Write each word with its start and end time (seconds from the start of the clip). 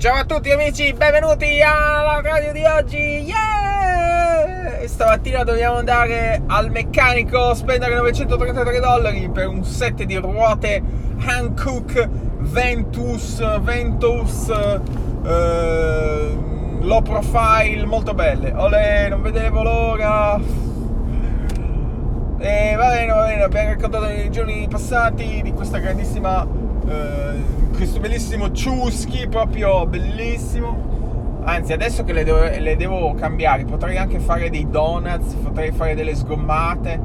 Ciao 0.00 0.14
a 0.14 0.24
tutti 0.24 0.50
amici, 0.50 0.94
benvenuti 0.94 1.60
alla 1.60 2.22
radio 2.22 2.52
di 2.52 2.64
oggi. 2.64 2.96
Yeah! 2.96 4.86
Stamattina 4.86 5.44
dobbiamo 5.44 5.76
andare 5.76 6.40
al 6.46 6.70
meccanico, 6.70 7.52
spendere 7.52 7.96
933 7.96 8.80
dollari 8.80 9.28
per 9.28 9.48
un 9.48 9.62
set 9.62 10.02
di 10.04 10.16
ruote 10.16 10.82
Hankook 11.18 12.08
Ventus 12.38 13.60
Ventus 13.60 14.48
eh, 14.48 16.38
low 16.80 17.02
profile 17.02 17.84
molto 17.84 18.14
belle. 18.14 18.54
Olè, 18.54 19.10
non 19.10 19.20
vedevo 19.20 19.62
l'ora. 19.62 20.40
E 22.38 22.74
va 22.74 22.88
bene, 22.88 23.12
va 23.12 23.26
bene, 23.26 23.42
abbiamo 23.42 23.68
raccontato 23.68 24.06
nei 24.06 24.30
giorni 24.30 24.66
passati 24.66 25.42
di 25.42 25.52
questa 25.52 25.76
grandissima 25.76 26.59
eh, 26.90 27.42
questo 27.72 28.00
bellissimo 28.00 28.50
ciuschi, 28.50 29.28
proprio 29.28 29.86
bellissimo. 29.86 30.88
Anzi, 31.42 31.72
adesso 31.72 32.04
che 32.04 32.12
le 32.12 32.24
devo, 32.24 32.40
le 32.40 32.76
devo, 32.76 33.14
cambiare, 33.14 33.64
potrei 33.64 33.96
anche 33.96 34.18
fare 34.18 34.50
dei 34.50 34.68
donuts, 34.68 35.34
potrei 35.34 35.70
fare 35.70 35.94
delle 35.94 36.14
sgommate, 36.14 37.00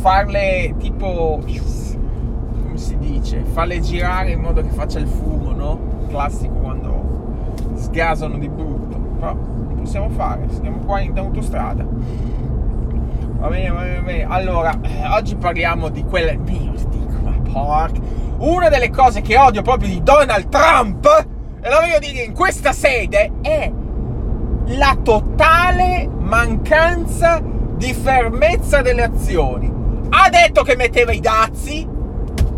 farle 0.00 0.74
tipo, 0.78 1.38
come 1.42 2.76
si 2.76 2.96
dice, 2.98 3.44
farle 3.44 3.80
girare 3.80 4.32
in 4.32 4.40
modo 4.40 4.62
che 4.62 4.70
faccia 4.70 4.98
il 4.98 5.06
fumo, 5.06 5.52
no? 5.52 5.78
Classico 6.08 6.54
quando 6.54 7.34
sgasano 7.74 8.38
di 8.38 8.48
brutto. 8.48 8.98
Però 9.18 9.36
possiamo 9.76 10.08
fare, 10.10 10.48
siamo 10.50 10.78
qua 10.78 11.00
in 11.00 11.16
autostrada. 11.16 11.86
Va 13.38 13.48
bene, 13.48 13.68
va 13.70 13.80
bene, 13.82 13.94
va 13.94 14.02
bene. 14.02 14.24
Allora, 14.24 14.80
oggi 15.14 15.36
parliamo 15.36 15.88
di 15.88 16.02
quelle... 16.04 16.36
Mio, 16.36 16.72
dico, 16.90 17.18
ma 17.22 17.34
porca 17.50 18.00
una 18.42 18.68
delle 18.68 18.90
cose 18.90 19.20
che 19.20 19.38
odio 19.38 19.62
proprio 19.62 19.88
di 19.88 20.02
Donald 20.02 20.48
Trump, 20.48 21.06
e 21.60 21.70
lo 21.70 21.80
voglio 21.80 21.98
dire 21.98 22.22
in 22.22 22.32
questa 22.32 22.72
sede, 22.72 23.32
è 23.40 23.70
la 24.66 24.96
totale 25.02 26.08
mancanza 26.18 27.40
di 27.42 27.92
fermezza 27.94 28.82
delle 28.82 29.02
azioni. 29.02 29.72
Ha 30.08 30.28
detto 30.28 30.62
che 30.62 30.76
metteva 30.76 31.12
i 31.12 31.20
dazi, 31.20 31.86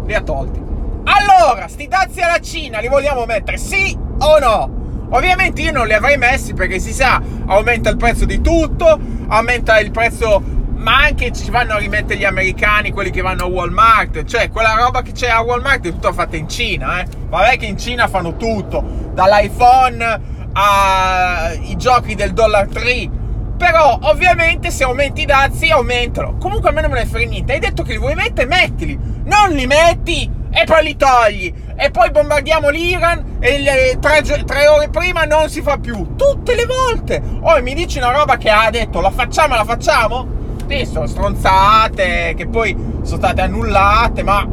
li 0.06 0.14
ha 0.14 0.23
tolti. 0.23 0.62
Allora, 1.05 1.69
sti 1.69 1.86
dazi 1.86 2.20
alla 2.20 2.39
Cina 2.39 2.78
li 2.80 2.89
vogliamo 2.89 3.27
mettere, 3.27 3.58
sì 3.58 3.97
o 4.20 4.39
no? 4.39 4.83
Ovviamente 5.11 5.61
io 5.61 5.70
non 5.70 5.86
li 5.86 5.92
avrei 5.92 6.17
messi 6.17 6.55
perché 6.55 6.78
si 6.78 6.92
sa, 6.95 7.20
aumenta 7.47 7.91
il 7.91 7.97
prezzo 7.97 8.25
di 8.25 8.41
tutto, 8.41 8.98
aumenta 9.28 9.78
il 9.78 9.91
prezzo 9.91 10.42
ma 10.84 10.98
anche 10.98 11.32
ci 11.32 11.50
vanno 11.50 11.72
a 11.72 11.78
rimettere 11.78 12.18
gli 12.18 12.24
americani, 12.24 12.92
quelli 12.92 13.08
che 13.08 13.22
vanno 13.22 13.44
a 13.44 13.48
Walmart, 13.48 14.24
cioè 14.24 14.50
quella 14.50 14.74
roba 14.74 15.00
che 15.00 15.12
c'è 15.12 15.30
a 15.30 15.40
Walmart 15.40 15.86
è 15.86 15.90
tutta 15.90 16.12
fatta 16.12 16.36
in 16.36 16.46
Cina, 16.46 17.00
eh. 17.00 17.06
Vabbè 17.27 17.56
che 17.56 17.64
in 17.64 17.78
Cina 17.78 18.06
fanno 18.06 18.36
tutto, 18.36 19.10
dall'iPhone 19.14 20.20
ai 20.52 21.74
giochi 21.77 22.14
del 22.14 22.34
dollar 22.34 22.68
tree. 22.68 23.10
Però 23.56 23.98
ovviamente 24.02 24.70
se 24.70 24.84
aumenti 24.84 25.22
i 25.22 25.24
dazi 25.24 25.70
aumentano. 25.70 26.36
Comunque 26.36 26.68
a 26.68 26.72
me 26.72 26.82
non 26.82 26.90
me 26.90 26.98
ne 26.98 27.06
frega 27.06 27.30
niente. 27.30 27.52
Hai 27.55 27.60
detto 27.60 27.82
che 27.82 27.92
li 27.92 27.98
vuoi 27.98 28.14
mettere, 28.14 28.46
mettili. 28.46 28.98
Non 29.24 29.50
li 29.50 29.66
metti 29.66 30.30
e 30.50 30.64
poi 30.64 30.84
li 30.84 30.96
togli. 30.96 31.55
E 31.77 31.90
poi 31.90 32.10
bombardiamo 32.10 32.68
l'Iran 32.68 33.38
e 33.40 33.96
tre, 34.00 34.22
tre, 34.22 34.66
ore 34.66 34.90
prima 34.90 35.24
non 35.24 35.48
si 35.48 35.62
fa 35.62 35.78
più. 35.78 36.14
Tutte 36.14 36.55
le 36.55 36.66
volte. 36.66 37.22
Oh, 37.40 37.62
mi 37.62 37.74
dici 37.74 37.98
una 37.98 38.10
roba 38.10 38.36
che 38.36 38.50
ha 38.50 38.68
detto, 38.70 39.00
la 39.00 39.10
facciamo, 39.10 39.55
la 39.55 39.64
facciamo? 39.64 40.42
Sì, 40.77 40.86
sono 40.86 41.06
stronzate 41.06 42.34
che 42.36 42.48
poi 42.48 42.77
sono 43.03 43.19
state 43.19 43.42
annullate, 43.42 44.25
ma 44.25 44.44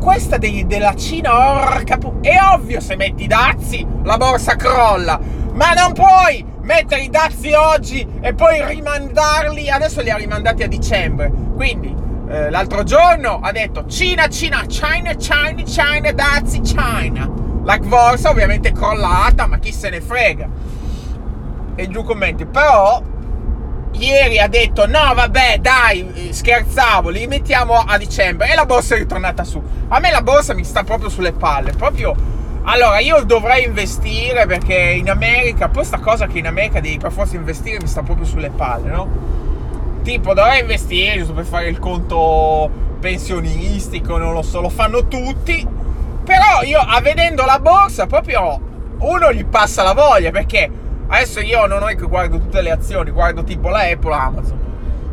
questa 0.00 0.36
dei, 0.36 0.64
della 0.64 0.94
Cina, 0.94 1.64
orca 1.64 1.98
pu- 1.98 2.20
È 2.20 2.36
ovvio 2.52 2.78
se 2.80 2.94
metti 2.94 3.24
i 3.24 3.26
dazi 3.26 3.84
la 4.04 4.16
borsa 4.16 4.54
crolla, 4.54 5.18
ma 5.54 5.72
non 5.72 5.92
puoi 5.92 6.44
mettere 6.60 7.02
i 7.02 7.10
dazi 7.10 7.52
oggi 7.52 8.06
e 8.20 8.32
poi 8.34 8.64
rimandarli. 8.64 9.68
Adesso 9.68 10.02
li 10.02 10.10
ha 10.10 10.16
rimandati 10.16 10.62
a 10.62 10.68
dicembre. 10.68 11.32
Quindi 11.56 11.92
eh, 12.28 12.48
l'altro 12.50 12.84
giorno 12.84 13.40
ha 13.42 13.50
detto 13.50 13.86
Cina, 13.86 14.28
Cina, 14.28 14.62
China, 14.68 15.14
China, 15.14 15.62
China, 15.64 16.12
dazi, 16.12 16.60
China. 16.60 17.28
La 17.64 17.76
borsa 17.78 18.30
ovviamente 18.30 18.68
è 18.68 18.72
crollata, 18.72 19.48
ma 19.48 19.58
chi 19.58 19.72
se 19.72 19.90
ne 19.90 20.00
frega. 20.00 20.48
E 21.74 21.88
giù 21.88 22.04
commenti. 22.04 22.46
Però 22.46 23.02
ieri 23.98 24.38
ha 24.38 24.48
detto 24.48 24.86
no 24.86 25.12
vabbè 25.14 25.58
dai 25.60 26.30
scherzavo 26.30 27.08
li 27.08 27.26
mettiamo 27.26 27.74
a 27.74 27.96
dicembre. 27.98 28.50
E 28.50 28.54
la 28.54 28.66
borsa 28.66 28.94
è 28.94 28.98
ritornata 28.98 29.44
su. 29.44 29.62
A 29.88 29.98
me 29.98 30.10
la 30.10 30.22
borsa 30.22 30.54
mi 30.54 30.64
sta 30.64 30.84
proprio 30.84 31.08
sulle 31.08 31.32
palle 31.32 31.72
proprio. 31.72 32.14
Allora 32.64 32.98
io 32.98 33.22
dovrei 33.22 33.64
investire 33.64 34.46
perché 34.46 34.74
in 34.74 35.08
America 35.08 35.68
poi 35.68 35.84
sta 35.84 35.98
cosa 35.98 36.26
che 36.26 36.38
in 36.38 36.46
America 36.46 36.80
devi 36.80 36.98
per 36.98 37.12
forza 37.12 37.36
investire 37.36 37.78
mi 37.80 37.86
sta 37.86 38.02
proprio 38.02 38.26
sulle 38.26 38.50
palle 38.50 38.90
no? 38.90 39.08
Tipo 40.02 40.34
dovrei 40.34 40.60
investire 40.60 41.18
giusto 41.18 41.32
per 41.32 41.44
fare 41.44 41.68
il 41.68 41.78
conto 41.78 42.68
pensionistico 42.98 44.18
non 44.18 44.32
lo 44.32 44.42
so 44.42 44.60
lo 44.60 44.68
fanno 44.68 45.06
tutti. 45.06 45.66
Però 46.24 46.62
io 46.64 46.80
a 46.80 47.00
vedendo 47.00 47.44
la 47.44 47.60
borsa 47.60 48.06
proprio 48.06 48.60
uno 48.98 49.32
gli 49.32 49.44
passa 49.44 49.82
la 49.82 49.92
voglia 49.92 50.30
perché 50.30 50.68
Adesso 51.08 51.40
io 51.40 51.66
non 51.66 51.88
è 51.88 51.94
che 51.94 52.06
guardo 52.06 52.38
tutte 52.38 52.60
le 52.62 52.72
azioni, 52.72 53.10
guardo 53.10 53.44
tipo 53.44 53.68
la 53.68 53.82
Apple 53.82 54.12
Amazon. 54.12 54.58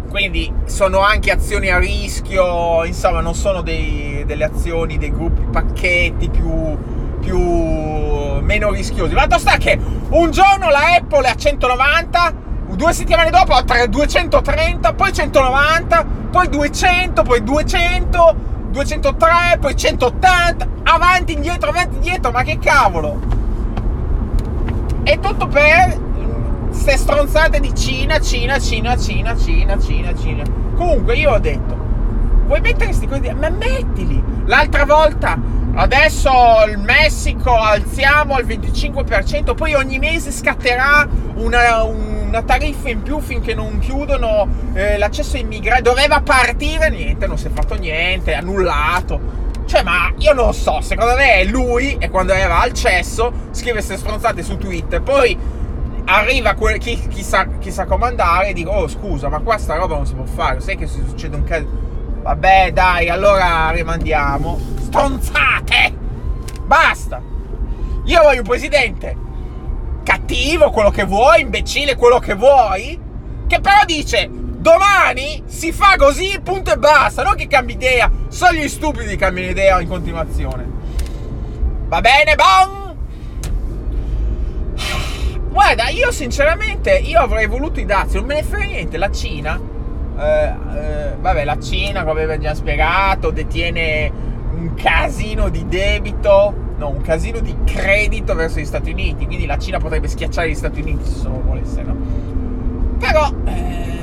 Quindi 0.10 0.52
sono 0.66 1.00
anche 1.00 1.32
azioni 1.32 1.70
a 1.70 1.78
rischio, 1.78 2.84
insomma, 2.84 3.20
non 3.22 3.36
sono 3.36 3.62
dei, 3.62 4.24
delle 4.26 4.44
azioni, 4.44 4.98
dei 4.98 5.12
gruppi, 5.12 5.42
pacchetti 5.52 6.30
più, 6.30 6.78
più 7.20 7.40
meno 7.40 8.72
rischiosi. 8.72 9.14
Ma 9.14 9.28
sta 9.38 9.58
che 9.58 9.80
un 10.10 10.32
giorno 10.32 10.70
la 10.70 10.96
Apple 10.98 11.28
è 11.28 11.30
a 11.30 11.36
190, 11.36 12.34
due 12.76 12.94
settimane 12.94 13.30
dopo 13.30 13.54
a 13.54 13.88
230, 13.88 14.94
poi 14.94 15.14
190, 15.14 16.06
poi 16.32 16.50
200, 16.50 17.22
poi 17.24 17.44
200, 17.44 18.36
203, 18.70 19.58
poi 19.60 19.76
180, 19.76 20.68
avanti, 20.84 21.34
indietro, 21.34 21.70
avanti, 21.70 21.96
indietro, 21.96 22.32
ma 22.32 22.44
che 22.44 22.58
cavolo! 22.60 23.43
E 25.06 25.20
tutto 25.20 25.48
per 25.48 26.00
queste 26.70 26.98
stronzate 26.98 27.60
di 27.60 27.76
Cina, 27.76 28.20
Cina, 28.20 28.58
Cina, 28.58 28.98
Cina, 28.98 29.36
Cina, 29.38 29.78
Cina, 29.78 30.16
Cina. 30.16 30.44
Comunque 30.76 31.16
io 31.16 31.32
ho 31.32 31.40
detto, 31.40 31.76
vuoi 32.46 32.62
mettere 32.62 32.86
questi 32.86 33.08
cose? 33.08 33.34
Ma 33.34 33.50
mettili! 33.50 34.24
L'altra 34.46 34.86
volta, 34.86 35.38
adesso 35.76 36.32
il 36.70 36.78
Messico 36.78 37.54
alziamo 37.54 38.36
al 38.36 38.46
25%, 38.46 39.56
poi 39.56 39.74
ogni 39.74 40.00
mese 40.00 40.32
scatterà 40.32 41.08
una, 41.36 41.84
una 41.84 42.42
tariffa 42.42 42.90
in 42.90 43.02
più 43.02 43.20
finché 43.20 43.54
non 43.54 43.80
chiudono 43.80 44.48
eh, 44.74 44.98
l'accesso 44.98 45.36
ai 45.36 45.44
migranti. 45.44 45.84
Doveva 45.84 46.22
partire, 46.22 46.90
niente, 46.90 47.28
non 47.28 47.38
si 47.38 47.48
è 47.48 47.50
fatto 47.50 47.76
niente, 47.76 48.34
annullato. 48.34 49.43
Cioè, 49.74 49.82
ma 49.82 50.14
io 50.20 50.34
non 50.34 50.54
so, 50.54 50.82
secondo 50.82 51.16
me 51.16 51.44
lui, 51.46 51.98
e 52.00 52.12
quando 52.12 52.32
era 52.32 52.60
al 52.60 52.74
cesso, 52.74 53.34
scrive 53.50 53.72
queste 53.72 53.98
stronzate 53.98 54.44
su 54.44 54.56
Twitter, 54.56 55.02
poi 55.02 55.36
arriva 56.06 56.54
quel, 56.54 56.78
chi, 56.78 57.08
chi, 57.08 57.24
sa, 57.24 57.48
chi 57.58 57.72
sa 57.72 57.86
comandare 57.86 58.50
e 58.50 58.54
dico, 58.54 58.70
oh 58.70 58.88
scusa, 58.88 59.30
ma 59.30 59.40
qua 59.40 59.58
sta 59.58 59.76
roba 59.76 59.96
non 59.96 60.06
si 60.06 60.14
può 60.14 60.26
fare, 60.26 60.60
sai 60.60 60.78
che 60.78 60.86
succede 60.86 61.36
un 61.38 61.44
caso... 61.44 61.66
Vabbè, 62.22 62.72
dai, 62.72 63.10
allora 63.10 63.72
rimandiamo. 63.72 64.60
Stronzate! 64.80 65.98
Basta! 66.66 67.20
Io 68.04 68.22
voglio 68.22 68.42
un 68.42 68.48
presidente 68.48 69.18
cattivo, 70.04 70.70
quello 70.70 70.92
che 70.92 71.04
vuoi, 71.04 71.42
imbecille, 71.42 71.96
quello 71.96 72.20
che 72.20 72.36
vuoi, 72.36 73.02
che 73.48 73.60
però 73.60 73.84
dice 73.88 74.30
Domani 74.64 75.44
si 75.46 75.74
fa 75.74 75.96
così, 75.98 76.40
punto 76.42 76.72
e 76.72 76.78
basta. 76.78 77.22
Non 77.22 77.36
che 77.36 77.48
cambi 77.48 77.74
idea. 77.74 78.10
Solo 78.30 78.54
gli 78.54 78.70
stupidi 78.70 79.18
cambiano 79.18 79.50
idea 79.50 79.82
in 79.82 79.90
continuazione. 79.90 80.66
Va 81.88 82.00
bene, 82.00 82.36
bon? 82.36 82.96
Guarda, 85.50 85.90
io 85.90 86.14
sinceramente, 86.14 86.94
io 86.94 87.20
avrei 87.20 87.46
voluto 87.46 87.82
i 87.82 87.86
dazi, 87.86 88.16
non 88.16 88.24
me 88.24 88.36
ne 88.36 88.44
frega 88.44 88.66
niente. 88.66 88.98
La 88.98 89.12
Cina, 89.12 89.60
eh, 90.18 90.46
eh, 90.46 91.16
vabbè, 91.20 91.44
la 91.44 91.60
Cina, 91.60 92.06
come 92.06 92.24
abbiamo 92.24 92.42
già 92.42 92.56
spiegato, 92.56 93.32
detiene 93.32 94.10
un 94.54 94.76
casino 94.76 95.50
di 95.50 95.68
debito, 95.68 96.56
no, 96.78 96.88
un 96.88 97.02
casino 97.02 97.40
di 97.40 97.54
credito 97.66 98.34
verso 98.34 98.62
gli 98.62 98.66
Stati 98.66 98.92
Uniti. 98.92 99.26
Quindi 99.26 99.46
la 99.46 99.58
Cina 99.58 99.78
potrebbe 99.78 100.08
schiacciare 100.08 100.50
gli 100.50 100.56
Stati 100.56 100.80
Uniti 100.80 101.04
se 101.04 101.20
solo 101.20 101.42
volesse, 101.42 101.82
no? 101.82 101.96
Però... 102.98 103.30
Eh, 103.44 104.03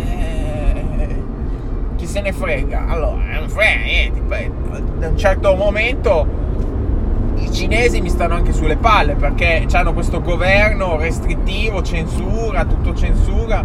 se 2.11 2.21
ne 2.21 2.33
frega. 2.33 2.87
Allora, 2.89 3.23
non 3.39 3.49
frega 3.49 3.85
niente. 3.85 4.21
Da 4.99 5.09
un 5.09 5.17
certo 5.17 5.55
momento 5.55 6.27
i 7.37 7.51
cinesi 7.53 8.01
mi 8.01 8.11
stanno 8.11 8.35
anche 8.35 8.53
sulle 8.53 8.77
palle 8.77 9.15
perché 9.15 9.67
hanno 9.73 9.93
questo 9.93 10.21
governo 10.21 10.97
restrittivo, 10.97 11.83
censura, 11.83 12.65
tutto 12.65 12.95
censura. 12.95 13.65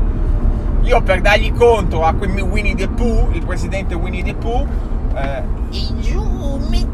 Io 0.83 1.01
per 1.01 1.21
dargli 1.21 1.51
contro 1.51 2.03
a 2.03 2.13
Winnie 2.13 2.75
the 2.75 2.87
Pooh, 2.87 3.31
il 3.31 3.43
presidente 3.43 3.95
Winnie 3.95 4.23
the 4.23 4.35
Pooh, 4.35 4.67
Eh, 5.15 5.43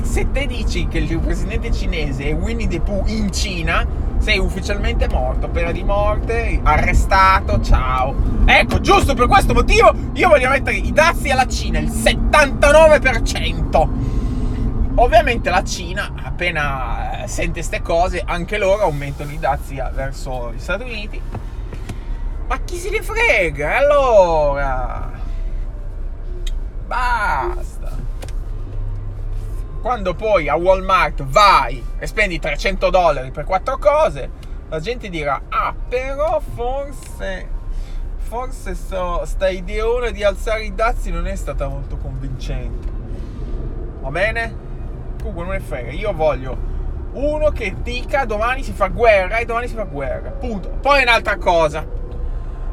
se 0.04 0.32
te 0.32 0.46
dici 0.46 0.88
che 0.88 1.00
il 1.00 1.20
presidente 1.20 1.72
cinese 1.72 2.30
è 2.30 2.34
Winnie 2.36 2.68
the 2.68 2.80
Pooh 2.80 3.04
in 3.08 3.32
Cina, 3.32 3.84
sei 4.22 4.38
ufficialmente 4.38 5.10
morto, 5.10 5.50
pena 5.50 5.72
di 5.72 5.84
morte, 5.84 6.60
arrestato, 6.62 7.60
ciao. 7.60 8.14
Ecco, 8.46 8.80
giusto 8.80 9.16
per 9.16 9.28
questo 9.28 9.54
motivo 9.54 9.92
io 10.14 10.30
voglio 10.30 10.50
mettere 10.50 10.78
i 10.78 10.94
dazi 10.94 11.32
alla 11.32 11.48
Cina, 11.48 11.80
il 11.80 11.90
79%. 11.90 13.90
Ovviamente 14.96 15.50
la 15.50 15.64
Cina, 15.64 16.14
appena 16.22 17.24
eh, 17.24 17.28
sente 17.28 17.54
queste 17.54 17.82
cose, 17.82 18.22
anche 18.24 18.60
loro 18.60 18.84
aumentano 18.84 19.32
i 19.32 19.40
dazi 19.40 19.82
verso 19.94 20.54
gli 20.54 20.60
Stati 20.60 20.84
Uniti. 20.84 21.20
Ma 22.48 22.60
chi 22.64 22.78
se 22.78 22.92
ne 22.92 23.02
frega? 23.02 23.78
Allora, 23.78 25.10
basta. 26.86 28.11
Quando 29.82 30.14
poi 30.14 30.48
a 30.48 30.56
Walmart 30.56 31.24
vai 31.24 31.84
e 31.98 32.06
spendi 32.06 32.40
300 32.40 32.90
dollari 32.90 33.32
per 33.32 33.46
quattro 33.46 33.78
cose, 33.78 34.30
la 34.70 34.80
gente 34.80 35.10
dirà, 35.10 35.42
ah, 35.50 35.74
però 35.88 36.40
forse 36.40 37.60
forse 38.32 38.76
so, 38.76 39.26
sta 39.26 39.50
ideona 39.50 40.10
di 40.10 40.24
alzare 40.24 40.64
i 40.64 40.74
dazi 40.74 41.12
non 41.12 41.28
è 41.28 41.36
stata 41.36 41.68
molto 41.68 41.98
convincente. 41.98 42.88
Va 44.00 44.10
bene? 44.10 44.56
Comunque 45.20 45.44
non 45.44 45.54
ne 45.54 45.60
frega, 45.60 45.92
io 45.92 46.14
voglio 46.14 46.70
uno 47.14 47.50
che 47.50 47.76
dica 47.82 48.24
domani 48.24 48.64
si 48.64 48.72
fa 48.72 48.88
guerra 48.88 49.38
e 49.38 49.46
domani 49.46 49.68
si 49.68 49.76
fa 49.76 49.84
guerra. 49.84 50.30
Punto. 50.30 50.70
Poi 50.70 51.02
un'altra 51.02 51.38
cosa. 51.38 51.86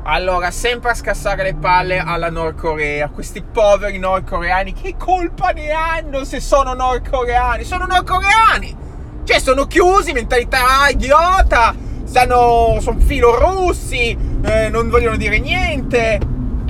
Allora, 0.05 0.51
sempre 0.51 0.91
a 0.91 0.95
scassare 0.95 1.43
le 1.43 1.55
palle 1.55 1.99
alla 1.99 2.31
Nord 2.31 2.57
Corea, 2.59 3.09
questi 3.09 3.43
poveri 3.43 3.99
nordcoreani, 3.99 4.73
che 4.73 4.95
colpa 4.97 5.51
ne 5.51 5.71
hanno 5.71 6.25
se 6.25 6.41
sono 6.41 6.73
nordcoreani? 6.73 7.63
Sono 7.65 7.85
nordcoreani! 7.85 8.77
Cioè, 9.25 9.39
sono 9.39 9.67
chiusi, 9.67 10.13
mentalità 10.13 10.89
idiota, 10.91 11.75
stanno, 12.05 12.79
sono 12.81 12.99
filorussi, 13.01 14.17
eh, 14.43 14.71
non 14.71 14.89
vogliono 14.89 15.17
dire 15.17 15.39
niente. 15.39 16.19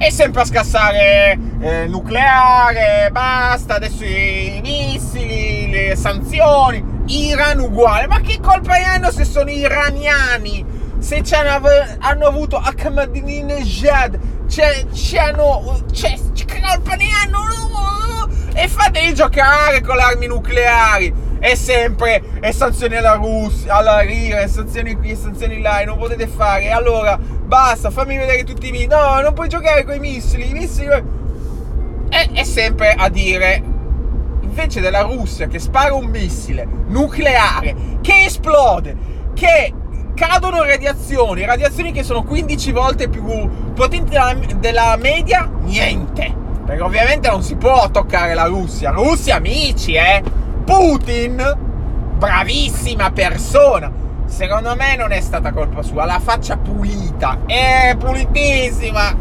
E 0.01 0.11
sempre 0.13 0.43
a 0.43 0.45
scassare 0.45 1.39
eh, 1.61 1.87
nucleare, 1.87 3.09
basta, 3.13 3.75
adesso 3.77 4.05
i 4.05 4.61
missili, 4.63 5.71
le 5.71 5.97
sanzioni, 5.97 6.83
Iran 7.07 7.61
uguale. 7.61 8.07
Ma 8.09 8.21
che 8.21 8.39
colpa 8.41 8.77
ne 8.77 8.85
hanno 8.85 9.11
se 9.11 9.25
sono 9.25 9.51
iraniani? 9.51 10.78
Se 11.09 11.23
hanno 12.01 12.27
avuto 12.27 12.59
Ahmadinejad, 12.59 14.19
ne 16.97 17.07
hanno? 17.25 18.29
E 18.53 18.69
fateli 18.69 19.15
giocare 19.15 19.81
con 19.81 19.97
le 19.97 20.03
armi 20.03 20.27
nucleari. 20.27 21.27
E 21.41 21.57
sempre, 21.57 22.23
e 22.41 22.53
sanzioni 22.53 22.97
alla 22.97 23.15
Russia, 23.15 23.77
alla 23.77 24.01
RIA, 24.01 24.41
e 24.41 24.49
sanzioni 24.49 24.97
qui, 24.97 25.13
e 25.13 25.17
sanzioni 25.17 25.63
là, 25.63 25.81
e 25.81 25.87
non 25.87 25.97
potete 25.97 26.27
fare. 26.27 26.71
Allora, 26.71 27.17
basta, 27.17 27.91
fammi 27.91 28.19
vedere 28.19 28.45
tutti 28.45 28.69
i 28.69 28.71
missili. 28.71 28.89
No, 28.89 29.21
non 29.23 29.33
puoi 29.33 29.49
giocare 29.49 29.85
con 29.85 29.95
i 29.95 30.01
missili, 30.01 30.51
i 30.51 30.53
missili... 30.53 30.89
E, 32.11 32.31
è 32.35 32.45
sempre 32.45 32.93
a 32.93 33.09
dire, 33.09 33.63
invece 34.43 34.81
della 34.81 35.03
Russia 35.03 35.47
che 35.47 35.59
spara 35.59 35.95
un 35.95 36.07
missile 36.07 36.67
nucleare, 36.89 37.75
che 38.03 38.25
esplode, 38.25 38.97
che 39.33 39.73
cadono 40.19 40.65
radiazioni, 40.65 41.45
radiazioni 41.45 41.93
che 41.93 42.03
sono 42.03 42.25
15 42.25 42.73
volte 42.73 43.09
più 43.09 43.23
potenti 43.73 44.11
della, 44.11 44.37
della 44.57 44.97
media, 45.01 45.49
niente. 45.63 46.35
Perché 46.67 46.83
ovviamente 46.83 47.31
non 47.31 47.43
si 47.43 47.55
può 47.55 47.89
toccare 47.91 48.35
la 48.35 48.45
Russia. 48.45 48.91
Russia, 48.91 49.37
amici, 49.37 49.93
eh. 49.95 50.23
Putin, 50.65 51.57
bravissima 52.19 53.11
persona. 53.13 53.91
Secondo 54.27 54.75
me 54.75 54.97
non 54.97 55.13
è 55.13 55.21
stata 55.21 55.53
colpa 55.53 55.83
sua, 55.83 56.05
la 56.05 56.19
faccia 56.19 56.57
pulita, 56.59 57.39
è 57.47 57.97
pulitissima. 57.97 59.17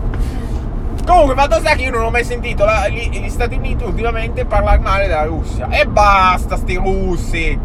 Comunque, 1.05 1.35
fatto 1.35 1.59
sta 1.59 1.75
che 1.75 1.83
io 1.83 1.91
non 1.91 2.03
ho 2.03 2.09
mai 2.09 2.25
sentito 2.25 2.65
la, 2.65 2.89
gli, 2.89 3.07
gli 3.09 3.29
Stati 3.29 3.55
Uniti 3.55 3.85
ultimamente 3.85 4.43
parlare 4.43 4.79
male 4.79 5.07
della 5.07 5.23
Russia. 5.23 5.69
E 5.69 5.85
basta, 5.85 6.57
sti 6.57 6.75
russi. 6.75 7.57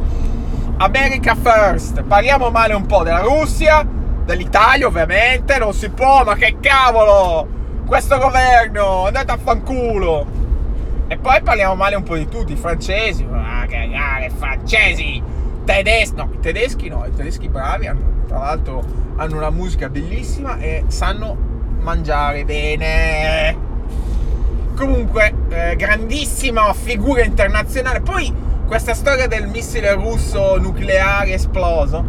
America 0.82 1.36
First. 1.36 2.02
Parliamo 2.02 2.50
male 2.50 2.74
un 2.74 2.86
po' 2.86 3.04
della 3.04 3.20
Russia, 3.20 3.86
dell'Italia 4.24 4.88
ovviamente, 4.88 5.56
non 5.58 5.72
si 5.72 5.88
può, 5.90 6.24
ma 6.24 6.34
che 6.34 6.56
cavolo! 6.60 7.46
Questo 7.86 8.18
governo, 8.18 9.06
andate 9.06 9.30
a 9.30 9.36
fanculo! 9.36 10.26
E 11.06 11.16
poi 11.18 11.40
parliamo 11.40 11.76
male 11.76 11.94
un 11.94 12.02
po' 12.02 12.16
di 12.16 12.26
tutti, 12.26 12.54
i 12.54 12.56
francesi, 12.56 13.24
ah 13.32 13.64
che 13.66 13.76
cagare, 13.76 14.30
francesi, 14.36 15.22
tedeschi, 15.64 16.16
no, 16.16 16.30
i 16.32 16.40
tedeschi 16.40 16.88
no, 16.88 17.04
i 17.06 17.14
tedeschi 17.14 17.48
bravi, 17.48 17.86
hanno, 17.86 18.24
tra 18.26 18.38
l'altro 18.38 18.82
hanno 19.16 19.36
una 19.36 19.50
musica 19.50 19.88
bellissima 19.88 20.58
e 20.58 20.82
sanno 20.88 21.36
mangiare 21.78 22.44
bene. 22.44 23.56
Comunque, 24.74 25.32
eh, 25.48 25.76
grandissima 25.76 26.72
figura 26.72 27.22
internazionale. 27.22 28.00
Poi 28.00 28.41
questa 28.72 28.94
storia 28.94 29.26
del 29.26 29.48
missile 29.48 29.92
russo 29.92 30.56
nucleare 30.56 31.34
esploso, 31.34 32.06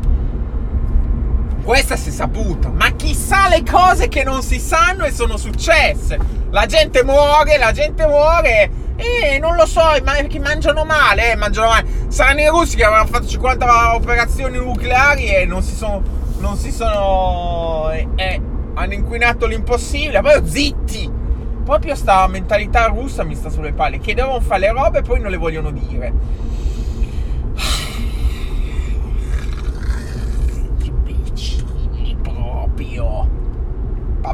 questa 1.62 1.98
si 1.98 2.07
è 2.07 2.12
saputa, 2.13 2.69
ma 2.69 2.89
chissà 2.95 3.50
le 3.50 3.63
cose 3.69 4.07
che 4.07 4.24
non 4.24 4.42
si 4.42 4.60
sanno 4.60 5.04
e 5.04 5.12
sono 5.12 5.36
successe. 5.36 6.18
La 6.51 6.65
gente 6.65 7.04
muore, 7.04 7.57
la 7.57 7.74
gente 7.74 8.07
muore 8.07 8.71
e 8.95 9.39
non 9.39 9.57
lo 9.57 9.65
so, 9.65 9.81
che 10.30 10.39
mangiano 10.39 10.86
male, 10.86 11.33
eh, 11.33 11.36
mangiano 11.36 11.68
male. 11.68 11.86
Saranno 12.07 12.39
i 12.39 12.48
russi 12.48 12.77
che 12.77 12.86
avevano 12.86 13.07
fatto 13.07 13.27
50 13.27 13.95
operazioni 13.95 14.57
nucleari 14.57 15.36
e 15.36 15.45
non 15.45 15.62
si 15.62 15.75
sono... 15.75 16.01
Non 16.38 16.56
si 16.56 16.71
sono... 16.71 17.89
Eh, 17.92 18.07
eh, 18.15 18.42
hanno 18.75 18.94
inquinato 18.94 19.48
l'impossibile, 19.48 20.21
poi 20.21 20.42
zitti! 20.45 21.23
Proprio 21.63 21.95
sta 21.95 22.27
mentalità 22.27 22.88
russa 22.88 23.24
mi 23.24 23.36
sta 23.36 23.50
sulle 23.50 23.71
palle, 23.71 24.00
che 24.00 24.13
devono 24.13 24.39
fare 24.39 24.60
le 24.62 24.71
robe 24.71 25.00
e 25.00 25.01
poi 25.01 25.19
non 25.19 25.31
le 25.31 25.38
vogliono 25.38 25.71
dire. 25.71 26.42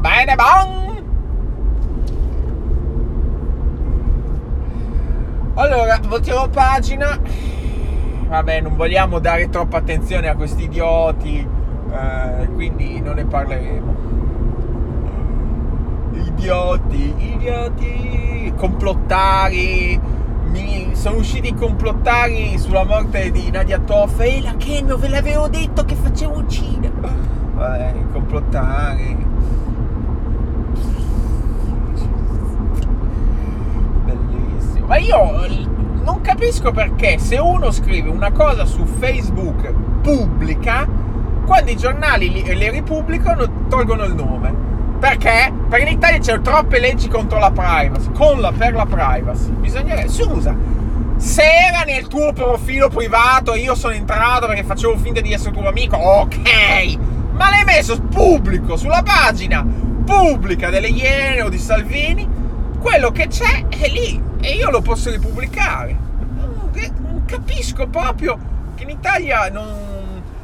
bene, 0.00 0.34
bon? 0.34 1.04
Allora, 5.54 5.98
voltiamo 6.08 6.48
pagina. 6.48 7.20
Vabbè, 8.28 8.60
non 8.60 8.76
vogliamo 8.76 9.18
dare 9.18 9.48
troppa 9.48 9.78
attenzione 9.78 10.28
a 10.28 10.36
questi 10.36 10.62
idioti, 10.62 11.46
eh, 11.92 12.46
quindi 12.54 13.00
non 13.00 13.16
ne 13.16 13.24
parleremo. 13.24 14.09
Idioti, 16.40 17.14
idioti, 17.18 18.52
complottari. 18.56 20.00
Mi 20.44 20.88
sono 20.94 21.18
usciti 21.18 21.48
i 21.48 21.54
complottari 21.54 22.56
sulla 22.56 22.82
morte 22.82 23.30
di 23.30 23.50
Nadia 23.50 23.78
Toff. 23.78 24.18
E 24.20 24.40
la 24.40 24.54
Kenno, 24.56 24.96
ve 24.96 25.08
l'avevo 25.08 25.48
detto 25.48 25.84
che 25.84 25.94
facevo 25.94 26.38
uccidere. 26.38 26.94
Vabbè, 27.54 27.94
complottari 28.10 29.28
Ma 34.86 34.96
io 34.96 35.46
non 36.02 36.22
capisco 36.22 36.72
perché 36.72 37.18
se 37.18 37.36
uno 37.36 37.70
scrive 37.70 38.08
una 38.08 38.32
cosa 38.32 38.64
su 38.64 38.86
Facebook 38.86 39.72
pubblica, 40.00 40.88
quando 41.44 41.70
i 41.70 41.76
giornali 41.76 42.42
le 42.56 42.70
ripubblicano 42.70 43.66
tolgono 43.68 44.04
il 44.04 44.14
nome. 44.14 44.69
Perché? 45.00 45.50
Perché 45.68 45.88
in 45.88 45.96
Italia 45.96 46.18
c'è 46.18 46.40
troppe 46.42 46.78
leggi 46.78 47.08
contro 47.08 47.38
la 47.38 47.50
privacy, 47.50 48.12
con 48.12 48.38
la, 48.38 48.52
per 48.52 48.74
la 48.74 48.84
privacy. 48.84 49.50
Bisognerebbe, 49.52 50.10
scusa, 50.10 50.54
se 51.16 51.42
era 51.42 51.84
nel 51.84 52.06
tuo 52.06 52.34
profilo 52.34 52.88
privato 52.88 53.54
io 53.54 53.74
sono 53.74 53.94
entrato 53.94 54.46
perché 54.46 54.62
facevo 54.62 54.98
finta 54.98 55.20
di 55.20 55.32
essere 55.32 55.52
tuo 55.52 55.66
amico, 55.66 55.96
ok, 55.96 56.98
ma 57.32 57.48
l'hai 57.48 57.64
messo 57.64 57.98
pubblico 57.98 58.76
sulla 58.76 59.02
pagina 59.02 59.66
pubblica 60.04 60.68
delle 60.70 60.88
Iene 60.88 61.42
o 61.42 61.48
di 61.48 61.58
Salvini, 61.58 62.28
quello 62.78 63.10
che 63.10 63.28
c'è 63.28 63.68
è 63.68 63.88
lì 63.88 64.20
e 64.40 64.54
io 64.54 64.70
lo 64.70 64.82
posso 64.82 65.10
ripubblicare. 65.10 65.96
Non 66.34 67.24
capisco 67.26 67.86
proprio 67.86 68.38
che 68.74 68.82
in 68.82 68.90
Italia 68.90 69.48
non. 69.50 69.89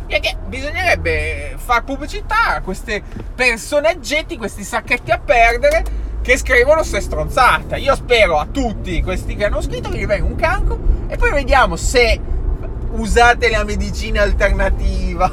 Che 0.06 0.36
bisognerebbe 0.46 1.54
fare 1.56 1.82
pubblicità 1.82 2.54
a 2.56 2.60
queste 2.62 3.02
personaggetti, 3.34 4.36
questi 4.36 4.62
sacchetti 4.62 5.10
a 5.10 5.18
perdere 5.18 5.84
che 6.22 6.36
scrivono 6.38 6.82
se 6.82 7.00
stronzate. 7.00 7.76
Io 7.78 7.94
spero 7.94 8.38
a 8.38 8.46
tutti 8.46 9.02
questi 9.02 9.36
che 9.36 9.44
hanno 9.44 9.60
scritto 9.60 9.90
che 9.90 9.98
gli 9.98 10.06
venga 10.06 10.24
un 10.24 10.36
cancro 10.36 10.78
e 11.08 11.16
poi 11.16 11.32
vediamo 11.32 11.76
se 11.76 12.18
usate 12.92 13.50
la 13.50 13.64
medicina 13.64 14.22
alternativa, 14.22 15.30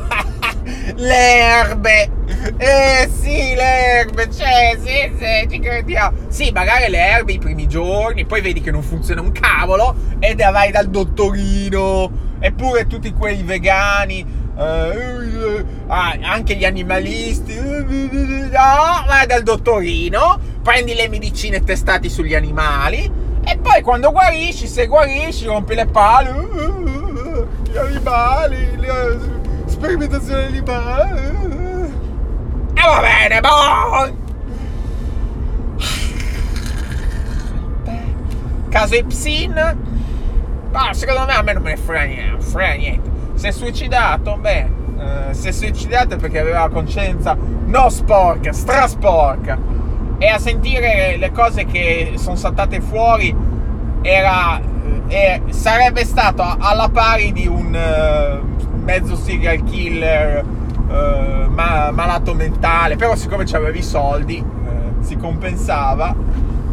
le 0.96 1.38
erbe 1.38 2.10
Eh 2.58 3.10
sì, 3.20 3.56
le 3.56 4.00
erbe, 4.00 4.30
cioè, 4.32 4.78
sì, 4.80 5.14
sì, 5.18 5.50
ci 5.50 5.60
crediamo. 5.60 6.18
Sì, 6.28 6.52
magari 6.52 6.90
le 6.90 7.00
erbe 7.00 7.34
i 7.34 7.40
primi 7.40 7.68
giorni, 7.68 8.26
poi 8.26 8.42
vedi 8.42 8.62
che 8.62 8.72
non 8.72 8.82
funziona 8.82 9.22
un 9.22 9.32
cavolo 9.32 9.96
e 10.20 10.36
te 10.36 10.50
vai 10.52 10.72
dal 10.72 10.90
dottorino. 10.90 12.32
Eppure 12.40 12.88
tutti 12.88 13.14
quei 13.14 13.42
vegani. 13.44 14.42
Uh, 14.56 15.66
ah, 15.88 16.16
anche 16.22 16.56
gli 16.56 16.66
animalisti. 16.66 17.56
No, 17.56 19.04
vai 19.08 19.26
dal 19.26 19.44
dottorino, 19.44 20.40
prendi 20.62 20.94
le 20.94 21.08
medicine 21.08 21.64
testate 21.64 22.10
sugli 22.10 22.36
animali 22.36 23.22
e 23.46 23.58
poi 23.58 23.82
quando 23.82 24.12
guarisci, 24.12 24.68
se 24.68 24.88
guarisci, 24.88 25.46
rompi 25.46 25.76
le 25.76 25.86
palle. 25.86 26.32
Gli 27.70 27.78
animali, 27.78 28.78
le, 28.78 29.20
sperimentazione 29.66 30.46
animale. 30.46 31.32
E 32.74 32.82
va 32.82 33.02
bene, 33.02 33.40
boh. 33.42 34.22
Caso 38.70 38.96
Ipsin. 38.96 39.78
Ma 40.72 40.94
secondo 40.94 41.26
me 41.26 41.34
a 41.34 41.42
me 41.44 41.54
non 41.54 41.62
me 41.62 41.72
ne 41.72 41.78
frega 41.78 42.04
niente. 42.06 42.44
Frega 42.44 42.74
niente. 42.74 43.13
Si 43.44 43.50
è 43.50 43.52
suicidato? 43.52 44.38
Beh, 44.38 44.70
eh, 45.30 45.34
si 45.34 45.50
è 45.50 45.52
suicidato 45.52 46.16
perché 46.16 46.40
aveva 46.40 46.60
la 46.60 46.70
coscienza 46.70 47.36
non 47.66 47.92
sporca, 47.92 48.54
strasporca. 48.54 49.60
E 50.18 50.28
a 50.30 50.40
sentire 50.40 51.18
le 51.18 51.30
cose 51.34 51.66
che 51.66 52.14
sono 52.16 52.38
saltate 52.38 52.80
fuori 52.80 53.36
era. 54.02 54.62
Eh, 55.10 55.42
sarebbe 55.50 56.06
stato 56.06 56.42
alla 56.58 56.88
pari 56.88 57.34
di 57.34 57.46
un 57.46 57.76
eh, 57.76 58.40
mezzo 58.80 59.18
serial 59.18 59.62
killer 59.66 60.42
uh, 60.42 61.50
ma, 61.50 61.92
malato 61.92 62.34
mentale, 62.34 62.96
però 62.96 63.14
siccome 63.16 63.44
avevi 63.52 63.80
i 63.80 63.84
soldi 63.84 64.42
uh, 64.42 65.04
si 65.04 65.18
compensava 65.18 66.16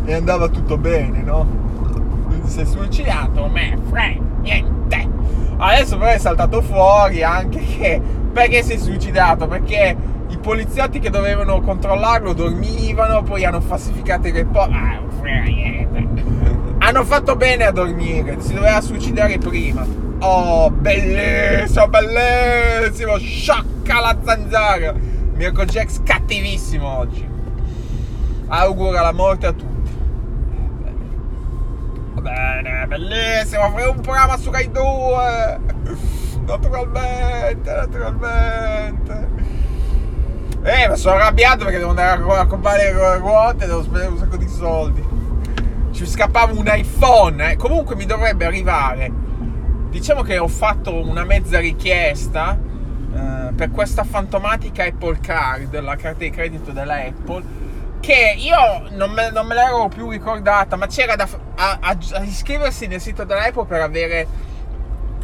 e 0.04 0.14
andava 0.14 0.46
tutto 0.46 0.78
bene, 0.78 1.20
no? 1.22 1.44
Quindi 2.26 2.48
si 2.48 2.60
è 2.60 2.64
suicidato, 2.64 3.48
me 3.48 3.76
frega 3.90 4.20
niente. 4.40 5.19
Adesso 5.62 5.98
però 5.98 6.10
è 6.10 6.18
saltato 6.18 6.62
fuori 6.62 7.22
anche 7.22 7.62
che 7.62 8.00
perché 8.32 8.62
si 8.62 8.74
è 8.74 8.76
suicidato? 8.78 9.46
Perché 9.46 9.94
i 10.28 10.38
poliziotti 10.38 11.00
che 11.00 11.10
dovevano 11.10 11.60
controllarlo 11.60 12.32
dormivano, 12.32 13.22
poi 13.22 13.44
hanno 13.44 13.60
falsificato 13.60 14.28
il 14.28 14.34
report. 14.34 14.70
Ah, 14.72 15.00
frega 15.20 15.42
niente. 15.42 16.08
Hanno 16.82 17.04
fatto 17.04 17.36
bene 17.36 17.66
a 17.66 17.72
dormire, 17.72 18.40
si 18.40 18.54
doveva 18.54 18.80
suicidare 18.80 19.36
prima. 19.36 19.84
Oh, 20.20 20.70
bellissimo, 20.70 21.88
bellissimo, 21.88 23.18
sciocca 23.18 24.00
la 24.00 24.16
zanzara. 24.24 24.94
Mirko 25.34 25.66
Jax 25.66 26.00
cattivissimo 26.02 26.88
oggi. 26.88 27.28
Augura 28.48 29.02
la 29.02 29.12
morte 29.12 29.46
a 29.46 29.52
tutti. 29.52 29.79
Bene, 32.20 32.86
bellissimo, 32.86 33.70
faremo 33.70 33.92
un 33.92 34.00
programma 34.00 34.36
su 34.36 34.50
Rai 34.50 34.70
2. 34.70 35.60
Naturalmente, 36.46 37.72
naturalmente. 37.72 39.28
Eh, 40.62 40.88
ma 40.88 40.96
sono 40.96 41.16
arrabbiato 41.16 41.64
perché 41.64 41.78
devo 41.78 41.90
andare 41.90 42.22
a 42.22 42.46
comprare 42.46 42.92
le 42.92 43.16
ruote, 43.18 43.66
devo 43.66 43.82
spendere 43.82 44.12
un 44.12 44.18
sacco 44.18 44.36
di 44.36 44.48
soldi. 44.48 45.06
Ci 45.92 46.06
scappava 46.06 46.52
un 46.52 46.70
iPhone, 46.72 47.52
eh. 47.52 47.56
Comunque 47.56 47.94
mi 47.94 48.06
dovrebbe 48.06 48.44
arrivare 48.44 49.28
diciamo 49.90 50.22
che 50.22 50.38
ho 50.38 50.46
fatto 50.46 50.94
una 50.94 51.24
mezza 51.24 51.58
richiesta 51.58 52.56
eh, 52.56 53.52
per 53.54 53.70
questa 53.72 54.04
fantomatica 54.04 54.84
Apple 54.84 55.18
Card, 55.20 55.78
la 55.80 55.96
carta 55.96 56.20
di 56.20 56.30
credito 56.30 56.70
della 56.70 57.04
Apple, 57.04 57.42
che 58.00 58.34
io 58.36 58.88
non 58.90 59.12
me, 59.12 59.30
non 59.30 59.46
me 59.46 59.54
l'ero 59.54 59.88
più 59.88 60.10
ricordata, 60.10 60.76
ma 60.76 60.86
c'era 60.86 61.14
da 61.16 61.28
a, 61.56 61.78
a, 61.80 61.96
a 62.12 62.22
iscriversi 62.22 62.86
nel 62.86 63.00
sito 63.00 63.24
della 63.24 63.44
Apple 63.44 63.66
per 63.66 63.80
avere, 63.82 64.26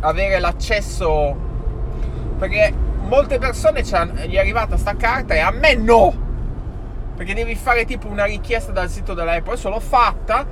avere 0.01 0.39
l'accesso, 0.39 1.35
perché 2.39 2.73
molte 3.09 3.39
persone 3.39 3.83
gli 3.83 4.35
è 4.35 4.39
arrivata 4.39 4.77
sta 4.77 4.95
carta 4.95 5.35
e 5.35 5.41
a 5.41 5.51
me 5.51 5.75
no! 5.75 6.25
Perché 7.17 7.33
devi 7.33 7.55
fare 7.55 7.87
tipo 7.87 8.09
una 8.09 8.25
richiesta 8.25 8.73
dal 8.73 8.91
sito 8.91 9.15
della 9.15 9.33
Apple. 9.33 9.53
Adesso 9.53 9.71
l'ho 9.71 9.81
fatta 9.81 10.47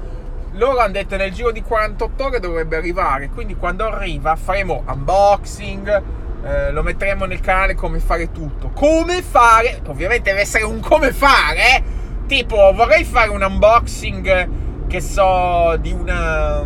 loro 0.53 0.79
hanno 0.79 0.93
detto 0.93 1.17
nel 1.17 1.33
giro 1.33 1.51
di 1.51 1.63
48 1.63 2.25
ore 2.25 2.39
dovrebbe 2.39 2.77
arrivare 2.77 3.29
quindi 3.29 3.57
quando 3.57 3.87
arriva 3.87 4.37
faremo 4.37 4.85
unboxing 4.87 6.03
eh, 6.45 6.71
lo 6.71 6.85
metteremo 6.85 7.25
nel 7.25 7.41
canale 7.41 7.75
come 7.75 7.99
fare 7.99 8.31
tutto 8.31 8.71
come 8.73 9.21
fare 9.23 9.81
ovviamente 9.87 10.31
deve 10.31 10.43
essere 10.43 10.63
un 10.63 10.79
come 10.79 11.13
fare 11.13 11.59
eh? 11.59 11.83
Tipo 12.27 12.73
vorrei 12.75 13.05
fare 13.05 13.31
un 13.31 13.43
unboxing 13.43 14.49
che 14.87 15.01
so 15.01 15.77
di 15.81 15.93
una 15.93 16.65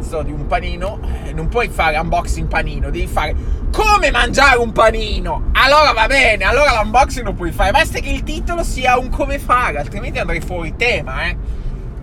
so 0.00 0.22
di 0.22 0.32
un 0.32 0.46
panino 0.46 1.00
eh, 1.24 1.32
non 1.32 1.48
puoi 1.48 1.68
fare 1.68 1.98
unboxing 1.98 2.48
panino 2.48 2.90
devi 2.90 3.06
fare 3.06 3.56
come 3.70 4.10
mangiare 4.10 4.58
un 4.58 4.72
panino. 4.72 5.50
Allora 5.52 5.92
va 5.92 6.06
bene, 6.06 6.44
allora 6.44 6.80
l'unboxing 6.80 7.24
lo 7.24 7.32
puoi 7.32 7.52
fare. 7.52 7.70
Basta 7.70 7.98
che 7.98 8.10
il 8.10 8.22
titolo 8.22 8.62
sia 8.62 8.98
un 8.98 9.08
come 9.10 9.38
fare, 9.38 9.78
altrimenti 9.78 10.18
andrei 10.18 10.40
fuori 10.40 10.74
tema, 10.76 11.26
eh. 11.26 11.36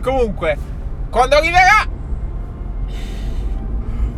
Comunque, 0.02 0.58
quando 1.10 1.36
arriverà 1.36 1.88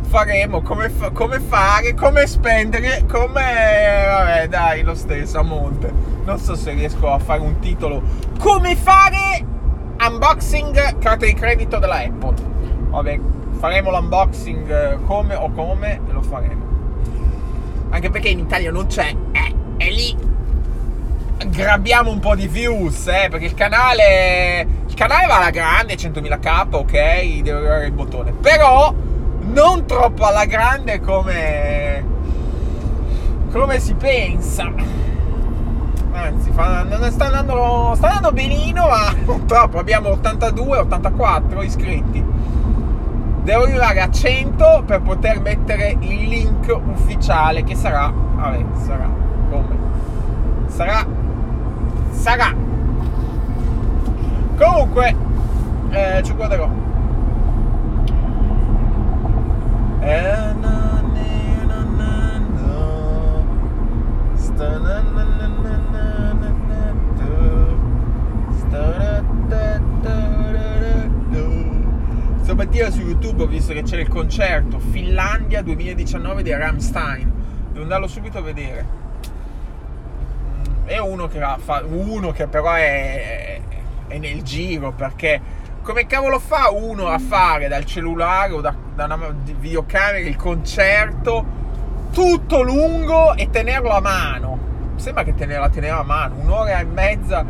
faremo 0.02 0.62
come, 0.62 0.88
fa- 0.88 1.10
come 1.10 1.40
fare, 1.40 1.94
come 1.94 2.26
spendere, 2.26 3.04
come... 3.06 4.04
Vabbè, 4.06 4.48
dai, 4.48 4.82
lo 4.82 4.94
stesso, 4.94 5.38
a 5.38 5.42
monte. 5.42 6.07
Non 6.28 6.38
so 6.38 6.54
se 6.54 6.72
riesco 6.72 7.10
a 7.10 7.18
fare 7.18 7.40
un 7.40 7.58
titolo. 7.58 8.02
Come 8.38 8.76
fare 8.76 9.42
unboxing 9.98 10.98
carta 10.98 11.24
di 11.24 11.32
credito 11.32 11.78
della 11.78 12.00
Apple. 12.00 12.34
Vabbè, 12.90 13.18
faremo 13.58 13.90
l'unboxing 13.90 14.70
eh, 14.70 14.98
come 15.06 15.34
o 15.34 15.50
come 15.50 15.98
lo 16.10 16.20
faremo 16.20 16.68
anche 17.90 18.10
perché 18.10 18.28
in 18.28 18.40
Italia 18.40 18.70
non 18.70 18.86
c'è, 18.86 19.14
eh, 19.32 19.54
e 19.78 19.90
lì 19.90 20.16
grabbiamo 21.46 22.10
un 22.10 22.18
po' 22.18 22.34
di 22.34 22.46
views, 22.46 23.06
eh, 23.06 23.28
perché 23.30 23.46
il 23.46 23.54
canale, 23.54 24.66
il 24.86 24.94
canale 24.94 25.26
va 25.26 25.38
alla 25.38 25.50
grande, 25.50 25.94
100.000k, 25.94 26.66
ok, 26.70 26.92
deve 27.40 27.58
arrivare 27.58 27.86
il 27.86 27.92
bottone, 27.92 28.32
però 28.32 28.92
non 29.40 29.86
troppo 29.86 30.26
alla 30.26 30.44
grande 30.44 31.00
come, 31.00 32.04
come 33.50 33.78
si 33.80 33.94
pensa. 33.94 35.06
Anzi, 36.24 36.50
fa, 36.50 36.84
sta, 37.10 37.26
andando, 37.26 37.92
sta 37.94 38.08
andando 38.08 38.32
benino, 38.32 38.88
ma 38.88 39.14
non 39.24 39.46
troppo, 39.46 39.78
abbiamo 39.78 40.10
82-84 40.10 41.62
iscritti. 41.64 42.24
Devo 43.42 43.62
arrivare 43.62 44.00
a 44.00 44.10
100 44.10 44.82
per 44.84 45.00
poter 45.00 45.40
mettere 45.40 45.96
il 46.00 46.28
link 46.28 46.76
ufficiale 46.84 47.64
che 47.64 47.74
sarà 47.74 48.12
vabbè 48.12 48.64
sarà 48.84 49.08
come? 49.48 49.76
Sarà 50.66 51.06
sarà. 52.10 52.54
Comunque 54.56 55.16
eh, 55.90 56.22
ci 56.22 56.32
guarderò. 56.32 56.68
Eh, 60.00 60.54
stamattina 72.58 72.90
su 72.90 73.00
YouTube 73.02 73.44
ho 73.44 73.46
visto 73.46 73.72
che 73.72 73.82
c'era 73.82 74.02
il 74.02 74.08
concerto 74.08 74.80
Finlandia 74.80 75.62
2019 75.62 76.42
di 76.42 76.52
Ramstein. 76.52 77.32
Devo 77.70 77.82
andarlo 77.82 78.08
subito 78.08 78.38
a 78.38 78.40
vedere. 78.40 78.86
È 80.84 80.98
uno 80.98 81.28
che, 81.28 81.40
fa, 81.58 81.84
uno 81.86 82.32
che 82.32 82.48
però 82.48 82.72
è, 82.72 83.60
è, 84.08 84.18
nel 84.18 84.42
giro 84.42 84.90
perché 84.92 85.40
come 85.82 86.06
cavolo 86.06 86.40
fa 86.40 86.70
uno 86.70 87.06
a 87.06 87.20
fare 87.20 87.68
dal 87.68 87.84
cellulare 87.84 88.52
o 88.52 88.60
da, 88.60 88.74
da 88.92 89.04
una 89.04 89.34
videocamera 89.58 90.18
il 90.18 90.34
concerto 90.34 91.67
tutto 92.12 92.62
lungo 92.62 93.34
e 93.34 93.50
tenerlo 93.50 93.90
a 93.90 94.00
mano? 94.00 94.58
Sembra 94.96 95.22
che 95.22 95.34
tenerla, 95.34 95.68
teneva 95.68 95.98
a 95.98 96.04
mano, 96.04 96.36
un'ora 96.40 96.78
e 96.80 96.84
mezza 96.84 97.44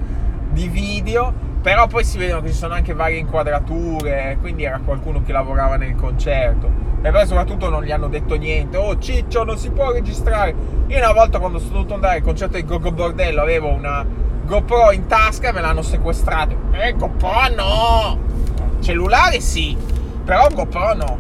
di 0.51 0.69
video 0.69 1.47
però 1.61 1.87
poi 1.87 2.05
si 2.05 2.19
vedono 2.19 2.41
che 2.41 2.49
ci 2.49 2.55
sono 2.55 2.75
anche 2.75 2.95
varie 2.95 3.19
inquadrature, 3.19 4.39
quindi 4.41 4.63
era 4.63 4.81
qualcuno 4.83 5.23
che 5.23 5.33
lavorava 5.33 5.77
nel 5.77 5.97
concerto. 5.97 6.71
E 7.03 7.11
poi 7.11 7.27
soprattutto 7.27 7.69
non 7.69 7.83
gli 7.83 7.91
hanno 7.91 8.09
detto 8.09 8.37
niente. 8.37 8.77
Oh 8.77 8.99
Ciccio, 8.99 9.45
non 9.45 9.59
si 9.59 9.71
può 9.71 9.93
registrare. 9.93 10.55
Io 10.87 10.97
una 10.97 11.13
volta 11.13 11.39
quando 11.39 11.59
sono 11.59 11.73
dovuto 11.73 11.95
andare 11.95 12.17
al 12.17 12.23
concerto 12.23 12.57
di 12.57 12.65
Gogo 12.65 12.93
Bordello 12.93 13.41
avevo 13.41 13.69
una 13.69 14.03
GoPro 14.47 14.93
in 14.93 15.07
tasca 15.07 15.49
e 15.49 15.53
me 15.53 15.61
l'hanno 15.61 15.83
sequestrato. 15.83 16.57
Eh, 16.73 16.95
GoPro 16.95 17.55
no! 17.55 18.19
Cellulare 18.81 19.41
sì, 19.41 19.77
però 20.25 20.47
GoPro 20.51 20.95
no. 20.95 21.19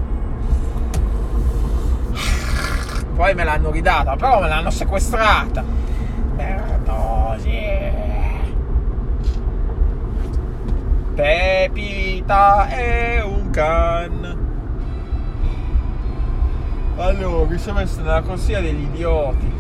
Poi 3.18 3.34
me 3.34 3.42
l'hanno 3.42 3.72
ridata, 3.72 4.14
però 4.14 4.40
me 4.40 4.46
l'hanno 4.46 4.70
sequestrata. 4.70 5.64
Bertosi. 6.36 7.60
Pepita 11.16 12.68
è 12.68 13.20
un 13.24 13.50
can. 13.50 14.46
Allora, 16.96 17.50
mi 17.50 17.58
sono 17.58 17.80
messo 17.80 18.00
nella 18.02 18.22
corsia 18.22 18.60
degli 18.60 18.82
idioti. 18.82 19.52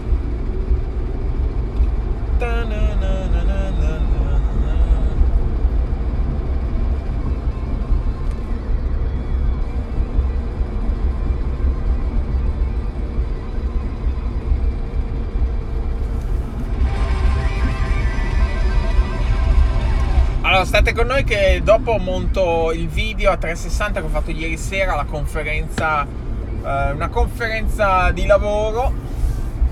Allora, 20.58 20.74
state 20.76 20.92
con 20.92 21.06
noi 21.06 21.22
che 21.22 21.60
dopo 21.62 21.98
monto 21.98 22.72
il 22.72 22.88
video 22.88 23.30
a 23.30 23.36
360 23.36 24.00
che 24.00 24.06
ho 24.06 24.08
fatto 24.08 24.32
ieri 24.32 24.56
sera 24.56 24.94
alla 24.94 25.04
conferenza, 25.04 26.02
eh, 26.02 26.90
una 26.90 27.08
conferenza 27.10 28.10
di 28.10 28.26
lavoro. 28.26 28.92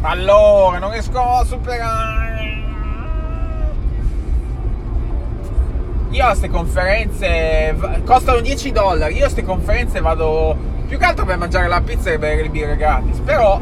Allora, 0.02 0.78
non 0.78 0.92
riesco 0.92 1.20
a 1.20 1.44
superare. 1.44 2.62
Io 6.10 6.22
a 6.22 6.28
queste 6.28 6.50
conferenze 6.50 7.74
costano 8.04 8.38
10 8.38 8.70
dollari. 8.70 9.14
Io 9.14 9.18
a 9.18 9.22
queste 9.22 9.42
conferenze 9.42 10.00
vado 10.00 10.56
più 10.86 10.98
che 10.98 11.04
altro 11.04 11.24
per 11.24 11.36
mangiare 11.36 11.66
la 11.66 11.80
pizza 11.80 12.12
e 12.12 12.18
bere 12.20 12.42
le 12.42 12.48
birre 12.48 12.76
gratis. 12.76 13.18
Però 13.24 13.58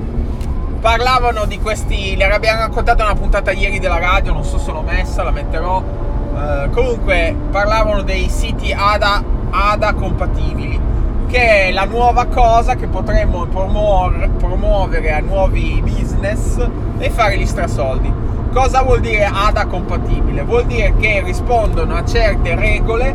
parlavano 0.79 1.47
di 1.47 1.59
questi. 1.59 2.17
Le 2.17 2.25
abbiamo 2.27 2.61
raccontato 2.61 3.03
una 3.03 3.15
puntata 3.15 3.51
ieri 3.51 3.79
della 3.79 3.99
radio, 3.99 4.35
non 4.35 4.45
so 4.45 4.59
se 4.59 4.71
l'ho 4.71 4.83
messa, 4.83 5.23
la 5.23 5.31
metterò 5.31 6.04
eh, 6.37 6.71
comunque 6.71 7.35
parlavano 7.51 8.03
dei 8.03 8.29
siti 8.29 8.73
ADA, 8.73 9.23
ADA 9.51 9.95
compatibili, 9.95 10.81
che 11.29 11.69
è 11.69 11.73
la 11.73 11.85
nuova 11.85 12.27
cosa 12.27 12.75
che 12.75 12.87
potremmo 12.87 13.47
promuovere, 13.47 14.29
promuovere 14.29 15.13
a 15.13 15.21
nuovi 15.21 15.81
business 15.83 16.65
e 16.99 17.11
fare 17.11 17.39
gli 17.39 17.47
strasoldi. 17.47 18.13
Cosa 18.53 18.83
vuol 18.83 19.01
dire 19.01 19.25
ADA 19.25 19.67
compatibile? 19.67 20.43
Vuol 20.43 20.67
dire 20.67 20.95
che 20.97 21.23
rispondono 21.25 21.95
a 21.95 22.05
certe 22.05 22.55
regole 22.55 23.15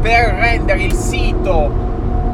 per 0.00 0.34
rendere 0.34 0.82
il 0.82 0.92
sito 0.92 1.70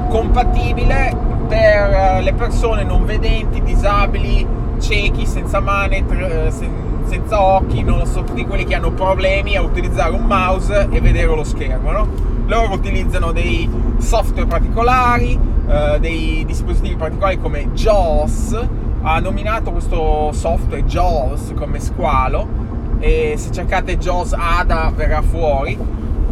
compatibile 0.09 1.27
per 1.49 1.91
eh, 1.91 2.23
le 2.23 2.33
persone 2.35 2.85
non 2.85 3.05
vedenti, 3.05 3.63
disabili, 3.63 4.47
ciechi, 4.79 5.27
senza 5.27 5.61
mani, 5.61 6.05
eh, 6.09 6.51
senza 7.09 7.43
occhi, 7.43 7.83
non 7.83 8.07
so, 8.07 8.23
tutti 8.23 8.45
quelli 8.45 8.65
che 8.65 8.75
hanno 8.75 8.93
problemi 8.93 9.57
a 9.57 9.63
utilizzare 9.63 10.13
un 10.13 10.25
mouse 10.25 10.89
e 10.91 11.01
vedere 11.01 11.35
lo 11.35 11.43
schermo, 11.43 11.91
no? 11.91 12.09
Loro 12.47 12.75
utilizzano 12.75 13.33
dei 13.33 13.69
software 13.99 14.47
particolari, 14.47 15.39
eh, 15.69 15.99
dei 16.01 16.45
dispositivi 16.47 16.97
particolari 16.97 17.41
come 17.41 17.73
JAWS, 17.73 18.69
ha 19.03 19.19
nominato 19.21 19.71
questo 19.71 20.31
software 20.33 20.85
JAWS 20.85 21.55
come 21.55 21.81
squalo 21.81 22.47
e 22.99 23.35
se 23.37 23.53
cercate 23.53 23.97
JAWS 23.97 24.35
ADA 24.37 24.93
verrà 24.95 25.23
fuori. 25.23 25.79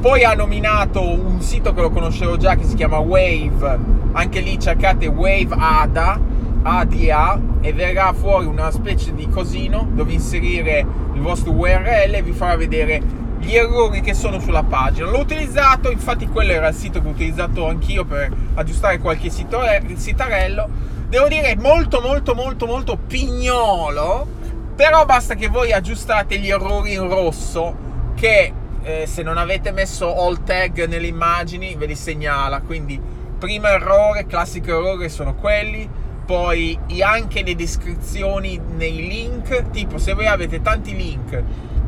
Poi 0.01 0.25
ha 0.25 0.35
nominato 0.35 1.03
un 1.03 1.41
sito 1.41 1.73
che 1.73 1.81
lo 1.81 1.91
conoscevo 1.91 2.37
già 2.37 2.55
che 2.55 2.65
si 2.65 2.75
chiama 2.75 2.99
Wave, 2.99 3.79
anche 4.13 4.41
lì 4.41 4.59
cercate 4.59 5.07
Wave 5.07 5.49
ADA 5.57 6.21
ADA 6.67 7.41
e 7.61 7.73
verrà 7.73 8.13
fuori 8.13 8.47
una 8.47 8.73
specie 8.73 9.15
di 9.15 9.29
cosino 9.29 9.89
dove 9.93 10.13
inserire 10.13 10.85
il 11.15 11.21
vostro 11.21 11.53
URL 11.53 12.15
e 12.15 12.23
vi 12.23 12.33
farà 12.33 12.57
vedere 12.57 13.01
gli 13.39 13.55
errori 13.55 14.01
che 14.01 14.15
sono 14.15 14.41
sulla 14.41 14.65
pagina. 14.65 15.09
L'ho 15.09 15.21
utilizzato, 15.21 15.93
infatti 15.93 16.27
quello 16.27 16.51
era 16.53 16.69
il 16.69 16.75
sito 16.75 17.01
che 17.01 17.07
ho 17.07 17.11
utilizzato 17.11 17.69
anch'io 17.69 18.05
per 18.05 18.33
aggiustare 18.55 18.99
qualche 18.99 19.31
sito, 19.31 19.61
sitarello. 19.95 20.69
Devo 21.09 21.29
dire 21.29 21.55
molto 21.57 22.01
molto 22.01 22.35
molto 22.35 22.67
molto 22.67 22.97
pignolo, 22.97 24.27
però 24.75 25.05
basta 25.05 25.35
che 25.35 25.47
voi 25.47 25.73
aggiustate 25.73 26.39
gli 26.39 26.51
errori 26.51 26.95
in 26.95 27.09
rosso 27.09 27.85
che 28.17 28.53
eh, 28.83 29.07
se 29.07 29.23
non 29.23 29.39
avete 29.39 29.71
messo 29.71 30.13
all 30.17 30.43
tag 30.43 30.87
nelle 30.87 31.07
immagini 31.07 31.77
ve 31.77 31.87
li 31.87 31.95
segnala. 31.95 32.61
Quindi 32.61 33.01
primo 33.39 33.69
errore, 33.69 34.27
classico 34.27 34.71
errore 34.71 35.09
sono 35.09 35.35
quelli 35.37 35.89
poi 36.27 36.77
anche 37.03 37.43
le 37.43 37.55
descrizioni 37.55 38.61
nei 38.77 39.07
link, 39.07 39.71
tipo 39.71 39.97
se 39.97 40.13
voi 40.13 40.27
avete 40.27 40.61
tanti 40.61 40.95
link 40.95 41.43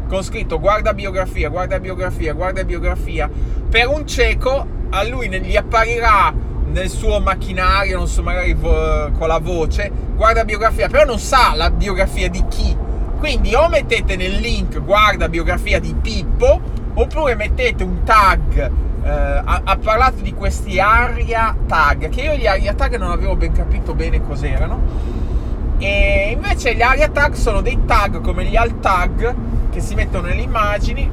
con 0.09 0.22
scritto 0.22 0.59
guarda 0.59 0.94
biografia, 0.94 1.48
guarda 1.51 1.79
biografia, 1.79 2.33
guarda 2.33 2.64
biografia, 2.64 3.29
per 3.68 3.88
un 3.88 4.07
cieco 4.07 4.66
a 4.90 5.05
lui 5.05 5.29
gli 5.29 5.57
apparirà 5.57 6.33
nel 6.70 6.88
suo 6.88 7.20
macchinario, 7.20 7.98
non 7.98 8.09
so, 8.09 8.22
magari 8.22 8.55
vo- 8.55 9.11
con 9.18 9.29
la 9.29 9.38
voce, 9.38 9.90
guarda 10.14 10.44
biografia, 10.44 10.88
però 10.88 11.05
non 11.05 11.18
sa 11.18 11.55
la 11.55 11.70
biografia 11.70 12.29
di 12.31 12.42
chi. 12.48 12.74
Quindi 13.18 13.55
o 13.55 13.68
mettete 13.68 14.16
nel 14.16 14.37
link 14.37 14.81
guarda 14.81 15.29
biografia 15.29 15.79
di 15.81 15.94
Pippo, 16.01 16.61
oppure 17.03 17.35
mettete 17.35 17.85
un 17.85 18.03
tag 18.05 18.71
eh, 19.03 19.11
ha, 19.11 19.61
ha, 19.65 19.77
parlato 19.77 20.21
di 20.23 20.35
questi 20.35 20.81
aria 20.81 21.57
tag, 21.67 22.09
che 22.09 22.21
io 22.21 22.35
gli 22.35 22.47
aria 22.47 22.75
tag 22.75 22.97
non 22.97 23.11
avevo 23.11 23.37
ben 23.37 23.53
capito 23.53 23.95
bene 23.95 24.21
cos'erano. 24.21 25.17
E 25.79 26.31
invece 26.33 26.75
gli 26.75 26.83
aria 26.83 27.09
tag 27.09 27.35
sono 27.35 27.61
dei 27.61 27.79
tag 27.87 28.21
come 28.21 28.45
gli 28.45 28.57
alt 28.57 28.81
tag 28.81 29.35
che 29.71 29.81
si 29.81 29.95
mettono 29.95 30.27
nelle 30.27 30.43
immagini. 30.43 31.11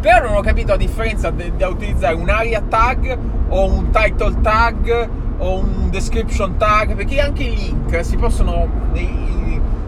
Però 0.00 0.26
non 0.26 0.36
ho 0.36 0.40
capito 0.40 0.72
la 0.72 0.76
differenza 0.76 1.30
da 1.30 1.68
utilizzare 1.68 2.14
un 2.14 2.28
aria 2.28 2.62
tag 2.62 3.16
o 3.48 3.64
un 3.66 3.90
title 3.90 4.40
tag 4.40 5.08
o 5.36 5.58
un 5.58 5.90
description 5.90 6.56
tag, 6.56 6.94
perché 6.94 7.20
anche 7.20 7.42
i 7.42 7.54
link 7.54 8.04
si 8.04 8.16
possono, 8.16 8.66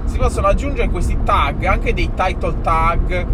si 0.05 0.19
possono 0.19 0.47
aggiungere 0.47 0.89
questi 0.91 1.19
tag, 1.25 1.65
anche 1.65 1.93
dei 1.93 2.11
title 2.15 2.61
tag. 2.63 3.27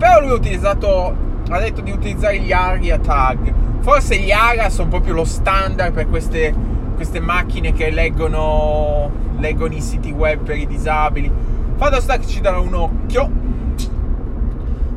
Però 0.00 0.18
lui 0.18 0.30
ha 0.30 0.34
utilizzato 0.34 1.14
ha 1.50 1.58
detto 1.58 1.82
di 1.82 1.90
utilizzare 1.90 2.38
gli 2.38 2.52
ARIA 2.52 2.98
tag. 2.98 3.52
Forse 3.80 4.16
gli 4.16 4.30
ARIA 4.30 4.70
sono 4.70 4.88
proprio 4.88 5.12
lo 5.12 5.24
standard 5.24 5.92
per 5.92 6.08
queste, 6.08 6.54
queste 6.94 7.20
macchine 7.20 7.74
che 7.74 7.90
leggono, 7.90 9.10
leggono, 9.38 9.74
i 9.74 9.82
siti 9.82 10.10
web 10.10 10.40
per 10.40 10.56
i 10.56 10.66
disabili. 10.66 11.30
Fatto 11.76 12.00
sta 12.00 12.16
che 12.16 12.26
ci 12.26 12.40
darò 12.40 12.62
un 12.62 12.74
occhio. 12.74 13.30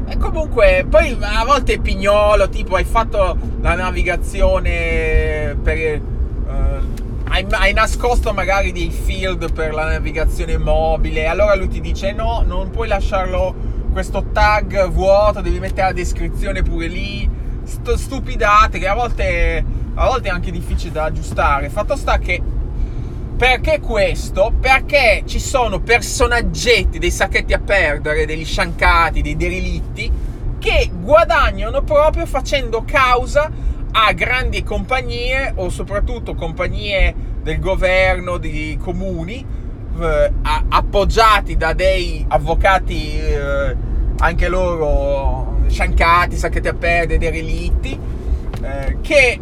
E 0.08 0.18
comunque, 0.18 0.86
poi 0.90 1.18
a 1.20 1.44
volte 1.44 1.74
è 1.74 1.80
pignolo, 1.80 2.48
tipo 2.48 2.76
hai 2.76 2.86
fatto 2.86 3.38
la 3.60 3.76
navigazione 3.76 5.58
per... 5.62 6.02
Uh, 6.46 7.02
hai, 7.30 7.46
hai, 7.50 7.74
nascosto 7.74 8.32
magari 8.32 8.72
dei 8.72 8.90
field 8.90 9.52
per 9.52 9.74
la 9.74 9.86
navigazione 9.86 10.58
mobile, 10.58 11.26
allora 11.26 11.56
lui 11.56 11.68
ti 11.68 11.82
dice 11.82 12.12
no, 12.12 12.44
non 12.46 12.70
puoi 12.70 12.88
lasciarlo 12.88 13.73
questo 13.94 14.26
tag 14.34 14.90
vuoto, 14.90 15.40
devi 15.40 15.60
mettere 15.60 15.88
la 15.88 15.94
descrizione 15.94 16.64
pure 16.64 16.88
lì. 16.88 17.30
St- 17.64 17.94
stupidate 17.94 18.80
che 18.80 18.88
a 18.88 18.94
volte, 18.94 19.64
a 19.94 20.06
volte 20.08 20.28
è 20.28 20.32
anche 20.32 20.52
difficile 20.52 20.92
da 20.92 21.06
aggiustare. 21.06 21.70
Fatto 21.70 21.96
sta 21.96 22.18
che 22.18 22.42
perché 23.38 23.80
questo? 23.80 24.52
Perché 24.60 25.24
ci 25.26 25.40
sono 25.40 25.80
personaggetti, 25.80 27.00
dei 27.00 27.12
sacchetti 27.12 27.54
a 27.54 27.60
perdere, 27.60 28.26
degli 28.26 28.46
sciancati, 28.46 29.22
dei 29.22 29.38
derelitti 29.38 30.12
che 30.60 30.90
guadagnano 30.94 31.82
proprio 31.82 32.26
facendo 32.26 32.84
causa 32.86 33.50
a 33.92 34.12
grandi 34.14 34.64
compagnie 34.64 35.52
o 35.56 35.70
soprattutto 35.70 36.36
compagnie 36.36 37.14
del 37.42 37.60
governo, 37.60 38.38
di 38.38 38.78
comuni 38.82 39.46
eh, 40.00 40.32
appoggiati 40.70 41.56
da 41.56 41.74
dei 41.74 42.26
avvocati 42.28 43.20
eh, 43.20 43.76
anche 44.18 44.48
loro 44.48 45.66
sciancati, 45.68 46.38
sacchetti 46.38 46.68
a 46.68 46.74
perdere, 46.74 47.20
derelitti, 47.20 48.00
eh, 48.62 48.98
che, 49.02 49.40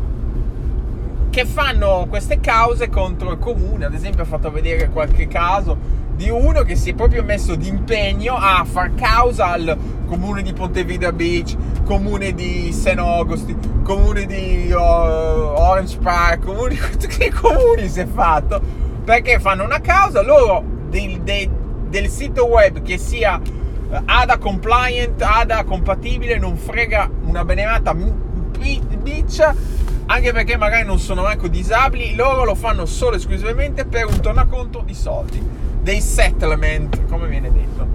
che 1.30 1.46
fanno 1.46 2.08
queste 2.10 2.40
cause 2.40 2.90
contro 2.90 3.32
il 3.32 3.40
comune. 3.40 3.86
Ad 3.86 3.94
esempio, 3.94 4.24
ho 4.24 4.26
fatto 4.26 4.52
vedere 4.52 4.90
qualche 4.90 5.28
caso 5.28 6.00
di 6.16 6.30
uno 6.30 6.62
che 6.64 6.76
si 6.76 6.92
è 6.92 6.94
proprio 6.94 7.24
messo 7.24 7.56
d'impegno 7.56 8.36
a 8.36 8.64
far 8.64 8.94
causa 8.94 9.52
al 9.52 9.78
comune 10.06 10.42
di 10.42 10.54
Pontevedra 10.54 11.12
Beach, 11.12 11.56
comune 11.84 12.34
di 12.34 12.72
St. 12.72 12.98
Augustine, 12.98 13.58
comune 13.84 14.26
di 14.26 14.72
uh, 14.72 14.78
Orange 14.78 15.98
Park, 15.98 16.46
comune, 16.46 16.76
i 16.76 17.30
comuni 17.32 17.88
si 17.88 18.02
è 18.02 18.06
fatto 18.06 18.90
perché 19.12 19.42
fanno 19.42 19.66
una 19.66 19.82
causa 19.82 20.22
loro 20.22 20.64
del, 20.88 21.20
del, 21.20 21.50
del 21.90 22.08
sito 22.08 22.46
web 22.46 22.82
che 22.82 22.98
sia 22.98 23.42
eh, 23.42 24.02
ADA 24.06 24.38
compliant, 24.38 25.22
ADA 25.22 25.66
compatibile, 25.66 26.38
non 26.38 26.56
frega 26.56 27.10
una 27.24 27.44
benemata 27.44 27.94
biccia 27.94 29.54
anche 30.06 30.32
perché 30.32 30.56
magari 30.56 30.86
non 30.86 30.98
sono 30.98 31.24
manco 31.24 31.50
disabili, 31.50 32.16
loro 32.16 32.46
lo 32.46 32.56
fanno 32.56 32.86
solo 32.86 33.16
e 33.16 33.18
esclusivamente 33.18 33.84
per 33.84 34.06
un 34.06 34.22
tornaconto 34.22 34.82
di 34.86 34.94
soldi, 34.94 35.46
dei 35.82 36.00
settlement, 36.00 37.06
come 37.08 37.28
viene 37.28 37.52
detto. 37.52 37.86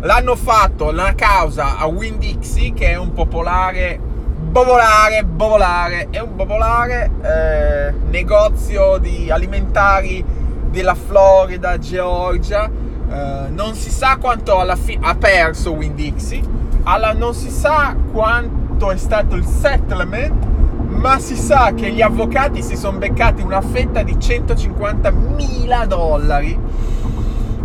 L'hanno 0.00 0.36
fatto 0.36 0.90
la 0.90 1.14
causa 1.14 1.78
a 1.78 1.86
Winn-Dixie, 1.86 2.74
che 2.74 2.90
è 2.90 2.96
un 2.96 3.14
popolare, 3.14 3.98
bobolare, 3.98 5.24
bobolare, 5.24 6.08
è 6.10 6.18
un 6.18 6.34
popolare 6.34 7.10
eh, 7.22 7.94
negozio 8.10 8.98
di 8.98 9.30
alimentari 9.30 10.38
della 10.70 10.94
Florida, 10.94 11.78
Georgia. 11.78 12.68
Eh, 13.10 13.48
non 13.50 13.74
si 13.74 13.90
sa 13.90 14.16
quanto 14.16 14.58
alla 14.58 14.76
fine 14.76 15.06
ha 15.06 15.14
perso 15.14 15.72
Winn-Dixie, 15.72 16.42
alla, 16.82 17.12
non 17.12 17.34
si 17.34 17.50
sa 17.50 17.96
quanto 18.12 18.90
è 18.90 18.96
stato 18.96 19.34
il 19.34 19.44
settlement 19.44 20.46
ma 20.88 21.18
si 21.20 21.36
sa 21.36 21.72
che 21.74 21.92
gli 21.92 22.02
avvocati 22.02 22.62
si 22.62 22.76
sono 22.76 22.98
beccati 22.98 23.42
una 23.42 23.60
fetta 23.60 24.02
di 24.02 24.18
150 24.18 25.10
mila 25.10 25.84
dollari. 25.86 26.58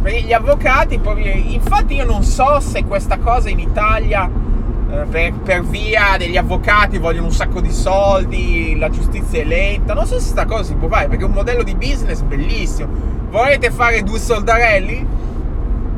Perché 0.02 0.22
gli 0.22 0.34
avvocati, 0.34 1.00
infatti 1.54 1.96
io 1.96 2.06
non 2.06 2.24
so 2.24 2.60
se 2.60 2.84
questa 2.84 3.18
cosa 3.18 3.50
in 3.50 3.60
Italia, 3.60 4.30
per, 5.10 5.34
per, 5.34 5.64
via 5.64 6.16
degli 6.18 6.38
avvocati, 6.38 6.98
vogliono 6.98 7.26
un 7.28 7.32
sacco 7.32 7.62
di 7.62 7.72
soldi, 7.72 8.76
la 8.78 8.90
giustizia 8.90 9.42
è 9.42 9.46
lenta, 9.46 9.94
non 9.94 10.06
so 10.06 10.20
se 10.20 10.34
questa 10.34 10.46
cosa 10.46 10.64
si 10.64 10.76
può 10.76 10.88
fare, 10.88 11.08
perché 11.08 11.24
è 11.24 11.28
un 11.28 11.34
modello 11.34 11.64
di 11.64 11.76
business 11.76 12.22
bellissimo. 12.22 12.90
Volete 13.30 13.72
fare 13.72 14.04
due 14.04 14.20
soldarelli? 14.20 15.08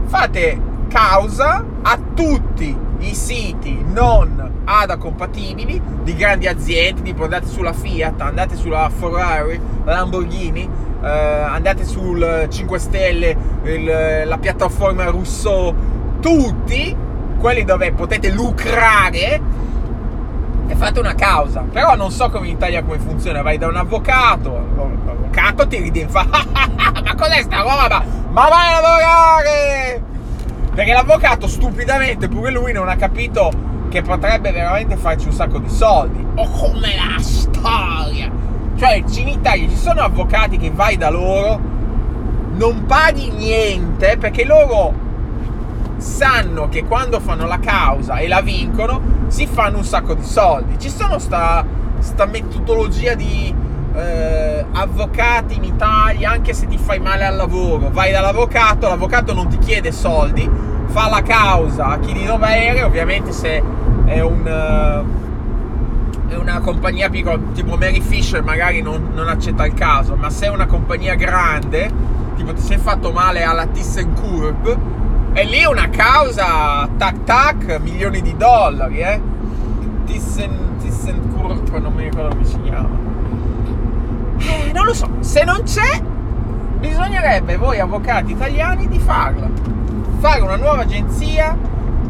Fate 0.06 0.60
causa 0.88 1.66
a 1.82 2.00
tutti 2.14 2.84
i 3.00 3.14
siti 3.14 3.84
non 3.92 4.62
ADA 4.64 4.98
compatibili 4.98 5.82
di 6.04 6.16
grandi 6.16 6.48
aziende, 6.48 7.02
tipo 7.02 7.24
andate 7.24 7.48
sulla 7.48 7.74
Fiat, 7.74 8.22
andate 8.22 8.56
sulla 8.56 8.90
Ferrari, 8.90 9.60
Lamborghini, 9.84 10.70
eh, 11.04 11.08
andate 11.08 11.84
sul 11.84 12.48
5 12.50 12.80
Stelle, 12.80 13.38
il, 13.64 14.24
la 14.26 14.38
piattaforma 14.38 15.06
Rousseau, 15.06 15.74
tutti 16.20 16.96
quelli 17.46 17.64
dove 17.64 17.92
potete 17.92 18.32
lucrare 18.32 19.40
e 20.66 20.76
fate 20.76 21.00
una 21.00 21.14
causa. 21.14 21.64
Però 21.72 21.96
non 21.96 22.10
so 22.10 22.32
come 22.32 22.48
in 22.48 22.56
Italia 22.56 22.82
come 22.82 22.98
funziona, 22.98 23.44
vai 23.44 23.60
da 23.60 23.68
un 23.68 23.76
avvocato, 23.76 24.50
l'avvocato 25.06 25.68
ti 25.68 25.78
ride 25.78 26.02
e 26.02 26.08
fa 26.08 26.26
ma 26.28 27.14
cos'è 27.16 27.44
sta 27.44 27.58
roba? 27.58 28.04
Ma 28.32 28.48
vai 28.50 28.74
a 28.74 28.80
lavorare! 28.80 30.04
Perché 30.74 30.92
l'avvocato 30.92 31.46
stupidamente, 31.46 32.28
pure 32.30 32.50
lui 32.50 32.74
non 32.74 32.90
ha 32.90 32.96
capito 32.96 33.52
che 33.90 34.02
potrebbe 34.02 34.52
veramente 34.52 34.96
farci 34.96 35.28
un 35.28 35.34
sacco 35.34 35.60
di 35.60 35.70
soldi. 35.70 36.26
O 36.38 36.50
come 36.50 36.96
la 36.96 37.22
storia. 37.22 38.28
Cioè, 38.76 39.04
in 39.20 39.28
Italia 39.28 39.70
ci 39.70 39.78
sono 39.78 40.02
avvocati 40.02 40.58
che 40.58 40.72
vai 40.72 40.98
da 40.98 41.12
loro, 41.12 41.62
non 42.56 42.86
paghi 42.88 43.30
niente 43.30 44.18
perché 44.18 44.46
loro 44.46 45.05
sanno 45.98 46.70
che 46.70 46.84
quando 46.84 47.20
fanno 47.20 47.46
la 47.46 47.60
causa 47.60 48.18
e 48.18 48.28
la 48.28 48.42
vincono 48.42 49.24
si 49.28 49.48
fanno 49.48 49.78
un 49.78 49.84
sacco 49.84 50.14
di 50.14 50.24
soldi. 50.24 50.80
Ci 50.80 50.90
sono 50.90 51.20
sta, 51.20 51.66
sta 52.00 52.26
metodologia 52.26 53.16
di 53.16 53.54
eh, 53.96 54.66
avvocati 54.74 55.56
in 55.56 55.64
Italia, 55.64 56.32
anche 56.32 56.54
se 56.54 56.68
ti 56.68 56.78
fai 56.78 57.00
male 57.00 57.26
al 57.26 57.36
lavoro, 57.36 57.90
vai 57.92 58.12
dall'avvocato, 58.12 58.88
l'avvocato 58.88 59.34
non 59.34 59.48
ti 59.48 59.58
chiede 59.58 59.92
soldi, 59.92 60.50
fa 60.88 61.10
la 61.10 61.22
causa 61.22 61.88
a 61.88 62.00
chi 62.00 62.14
di 62.14 62.26
dovere, 62.26 62.84
ovviamente 62.84 63.32
se 63.32 63.62
è 64.06 64.20
un... 64.22 65.04
Uh, 65.08 65.24
è 66.28 66.34
una 66.34 66.60
compagnia 66.60 67.08
piccola, 67.08 67.38
tipo 67.54 67.78
Mary 67.78 68.02
Fisher 68.02 68.42
magari 68.42 68.82
non, 68.82 69.12
non, 69.14 69.28
accetta 69.28 69.64
il 69.64 69.76
caso, 69.76 70.16
ma 70.16 70.32
se 70.32 70.48
è 70.48 70.50
una 70.50 70.66
compagnia 70.66 71.14
grande, 71.14 71.90
tipo 72.36 72.52
ti 72.52 72.62
sei 72.62 72.78
fatto 72.78 73.12
male 73.12 73.44
alla 73.44 73.68
ThyssenKrupp, 73.68 74.68
e 75.38 75.44
lì 75.44 75.66
una 75.66 75.90
causa, 75.90 76.88
tac 76.96 77.26
tac, 77.26 77.80
milioni 77.82 78.22
di 78.22 78.38
dollari, 78.38 79.00
eh. 79.00 79.22
Thyssen, 80.06 80.78
ThyssenKrupp, 80.80 81.76
non 81.76 81.94
mi 81.94 82.04
ricordo 82.04 82.30
come 82.30 82.46
si 82.46 82.58
chiama. 82.62 82.88
Eh, 84.38 84.72
non 84.72 84.86
lo 84.86 84.94
so, 84.94 85.10
se 85.20 85.44
non 85.44 85.62
c'è, 85.64 86.02
bisognerebbe 86.80 87.58
voi 87.58 87.82
avvocati 87.82 88.32
italiani 88.32 88.88
di 88.88 88.98
farla. 88.98 89.50
Fare 90.20 90.40
una 90.40 90.56
nuova 90.56 90.84
agenzia, 90.84 91.54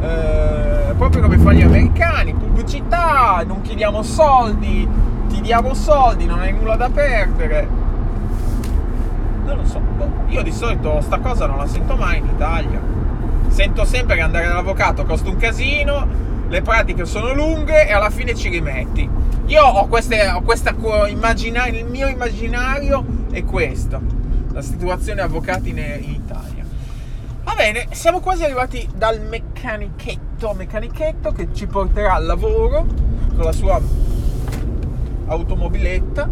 eh, 0.01 0.93
proprio 0.95 1.23
come 1.23 1.39
fanno 1.39 1.57
gli 1.57 1.63
americani, 1.63 2.35
pubblicità, 2.35 3.41
non 3.43 3.61
chiediamo 3.63 4.03
soldi, 4.03 4.87
ti 5.29 5.41
diamo 5.41 5.73
soldi, 5.73 6.25
non 6.25 6.41
hai 6.41 6.53
nulla 6.53 6.75
da 6.75 6.91
perdere. 6.91 7.67
Non 9.45 9.57
lo 9.57 9.65
so, 9.65 9.79
boh. 9.79 10.11
io 10.27 10.43
di 10.43 10.51
solito 10.51 11.01
sta 11.01 11.17
cosa 11.17 11.47
non 11.47 11.57
la 11.57 11.65
sento 11.65 11.95
mai 11.95 12.19
in 12.19 12.25
Italia. 12.25 12.94
Sento 13.55 13.85
sempre 13.85 14.15
che 14.15 14.21
andare 14.21 14.47
dall'avvocato 14.47 15.05
costa 15.05 15.29
un 15.29 15.37
casino, 15.37 16.05
le 16.49 16.61
pratiche 16.61 17.05
sono 17.05 17.33
lunghe 17.33 17.87
e 17.87 17.93
alla 17.93 18.09
fine 18.09 18.35
ci 18.35 18.49
rimetti. 18.49 19.09
Io 19.45 19.63
ho, 19.63 19.87
queste, 19.87 20.27
ho 20.27 20.41
questa 20.41 20.75
immaginario, 21.07 21.79
il 21.79 21.85
mio 21.85 22.09
immaginario 22.09 23.05
è 23.31 23.45
questo, 23.45 24.01
la 24.51 24.61
situazione 24.61 25.21
avvocati 25.21 25.69
in, 25.69 25.77
Italia. 25.77 26.65
Va 27.45 27.53
bene, 27.55 27.87
siamo 27.91 28.19
quasi 28.19 28.43
arrivati 28.43 28.89
dal 28.93 29.21
meccanichetto, 29.21 30.51
meccanichetto 30.51 31.31
che 31.31 31.47
ci 31.53 31.65
porterà 31.65 32.15
al 32.15 32.25
lavoro 32.25 32.85
con 33.37 33.45
la 33.45 33.53
sua 33.53 33.79
automobiletta. 35.27 36.29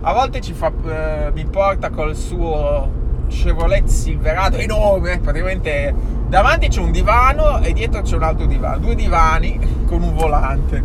A 0.00 0.12
volte 0.14 0.40
fa, 0.54 0.72
eh, 0.86 1.30
mi 1.34 1.44
porta 1.44 1.90
col 1.90 2.16
suo 2.16 3.00
Chevrolet 3.28 3.86
Silverado 3.86 4.56
enorme, 4.56 5.18
praticamente 5.18 6.20
davanti 6.32 6.68
c'è 6.68 6.80
un 6.80 6.92
divano 6.92 7.58
e 7.58 7.74
dietro 7.74 8.00
c'è 8.00 8.16
un 8.16 8.22
altro 8.22 8.46
divano, 8.46 8.78
due 8.78 8.94
divani 8.94 9.84
con 9.84 10.02
un 10.02 10.14
volante 10.14 10.82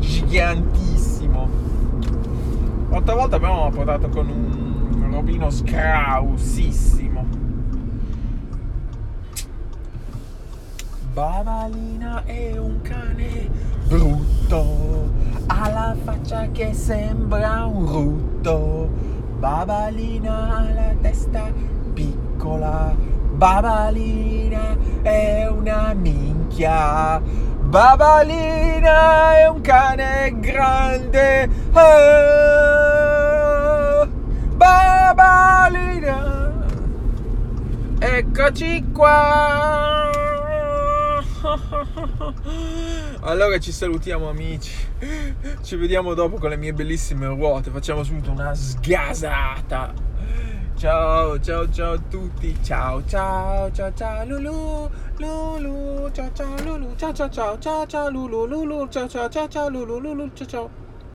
gigantissimo. 0.00 1.48
L'altra 2.90 3.14
volta 3.14 3.36
abbiamo 3.36 3.70
portato 3.70 4.08
con 4.08 4.28
un 4.28 5.08
robino 5.08 5.50
scrausissimo. 5.50 7.26
Babalina 11.12 12.24
è 12.24 12.58
un 12.58 12.80
cane 12.82 13.48
brutto, 13.86 15.10
ha 15.46 15.70
la 15.70 15.94
faccia 16.02 16.48
che 16.50 16.74
sembra 16.74 17.66
un 17.66 17.86
rutto. 17.86 18.90
Babalina 19.38 20.56
ha 20.56 20.72
la 20.72 20.94
testa 21.00 21.52
piccola, 21.94 23.14
Babalina 23.36 24.76
è 25.02 25.46
una 25.46 25.92
minchia. 25.92 27.20
Babalina 27.60 29.36
è 29.36 29.46
un 29.46 29.60
cane 29.60 30.34
grande. 30.40 31.46
Oh, 31.72 32.96
Babalina, 34.56 36.50
eccoci 37.98 38.86
qua. 38.90 40.10
Allora 43.20 43.58
ci 43.58 43.70
salutiamo 43.70 44.30
amici. 44.30 44.72
Ci 45.62 45.76
vediamo 45.76 46.14
dopo 46.14 46.38
con 46.38 46.48
le 46.48 46.56
mie 46.56 46.72
bellissime 46.72 47.26
ruote. 47.26 47.70
Facciamo 47.70 48.02
subito 48.02 48.30
una 48.30 48.54
sgasata. 48.54 50.05
Ciao, 50.76 51.38
ciao, 51.40 51.66
ciao 51.70 51.94
a 51.94 51.98
tutti. 52.10 52.54
Ciao, 52.62 53.02
ciao, 53.06 53.70
ciao, 53.70 53.90
ciao, 53.94 54.24
Lulu, 54.26 54.90
Lulu, 55.16 56.10
ciao, 56.12 56.30
ciao, 56.34 56.54
Lulu, 56.62 56.94
ciao, 56.96 57.12
ciao, 57.14 57.30
ciao, 57.30 57.58
ciao, 57.58 57.86
ciao, 57.86 58.10
Lulu, 58.10 58.44
Lulu, 58.44 58.86
ciao, 58.88 59.08
ciao, 59.08 59.26
ciao, 59.30 59.48
ciao, 59.48 59.68
Lulu, 59.70 59.98
Lulu, 59.98 60.30
ciao, 60.34 60.46
ciao. 60.46 60.85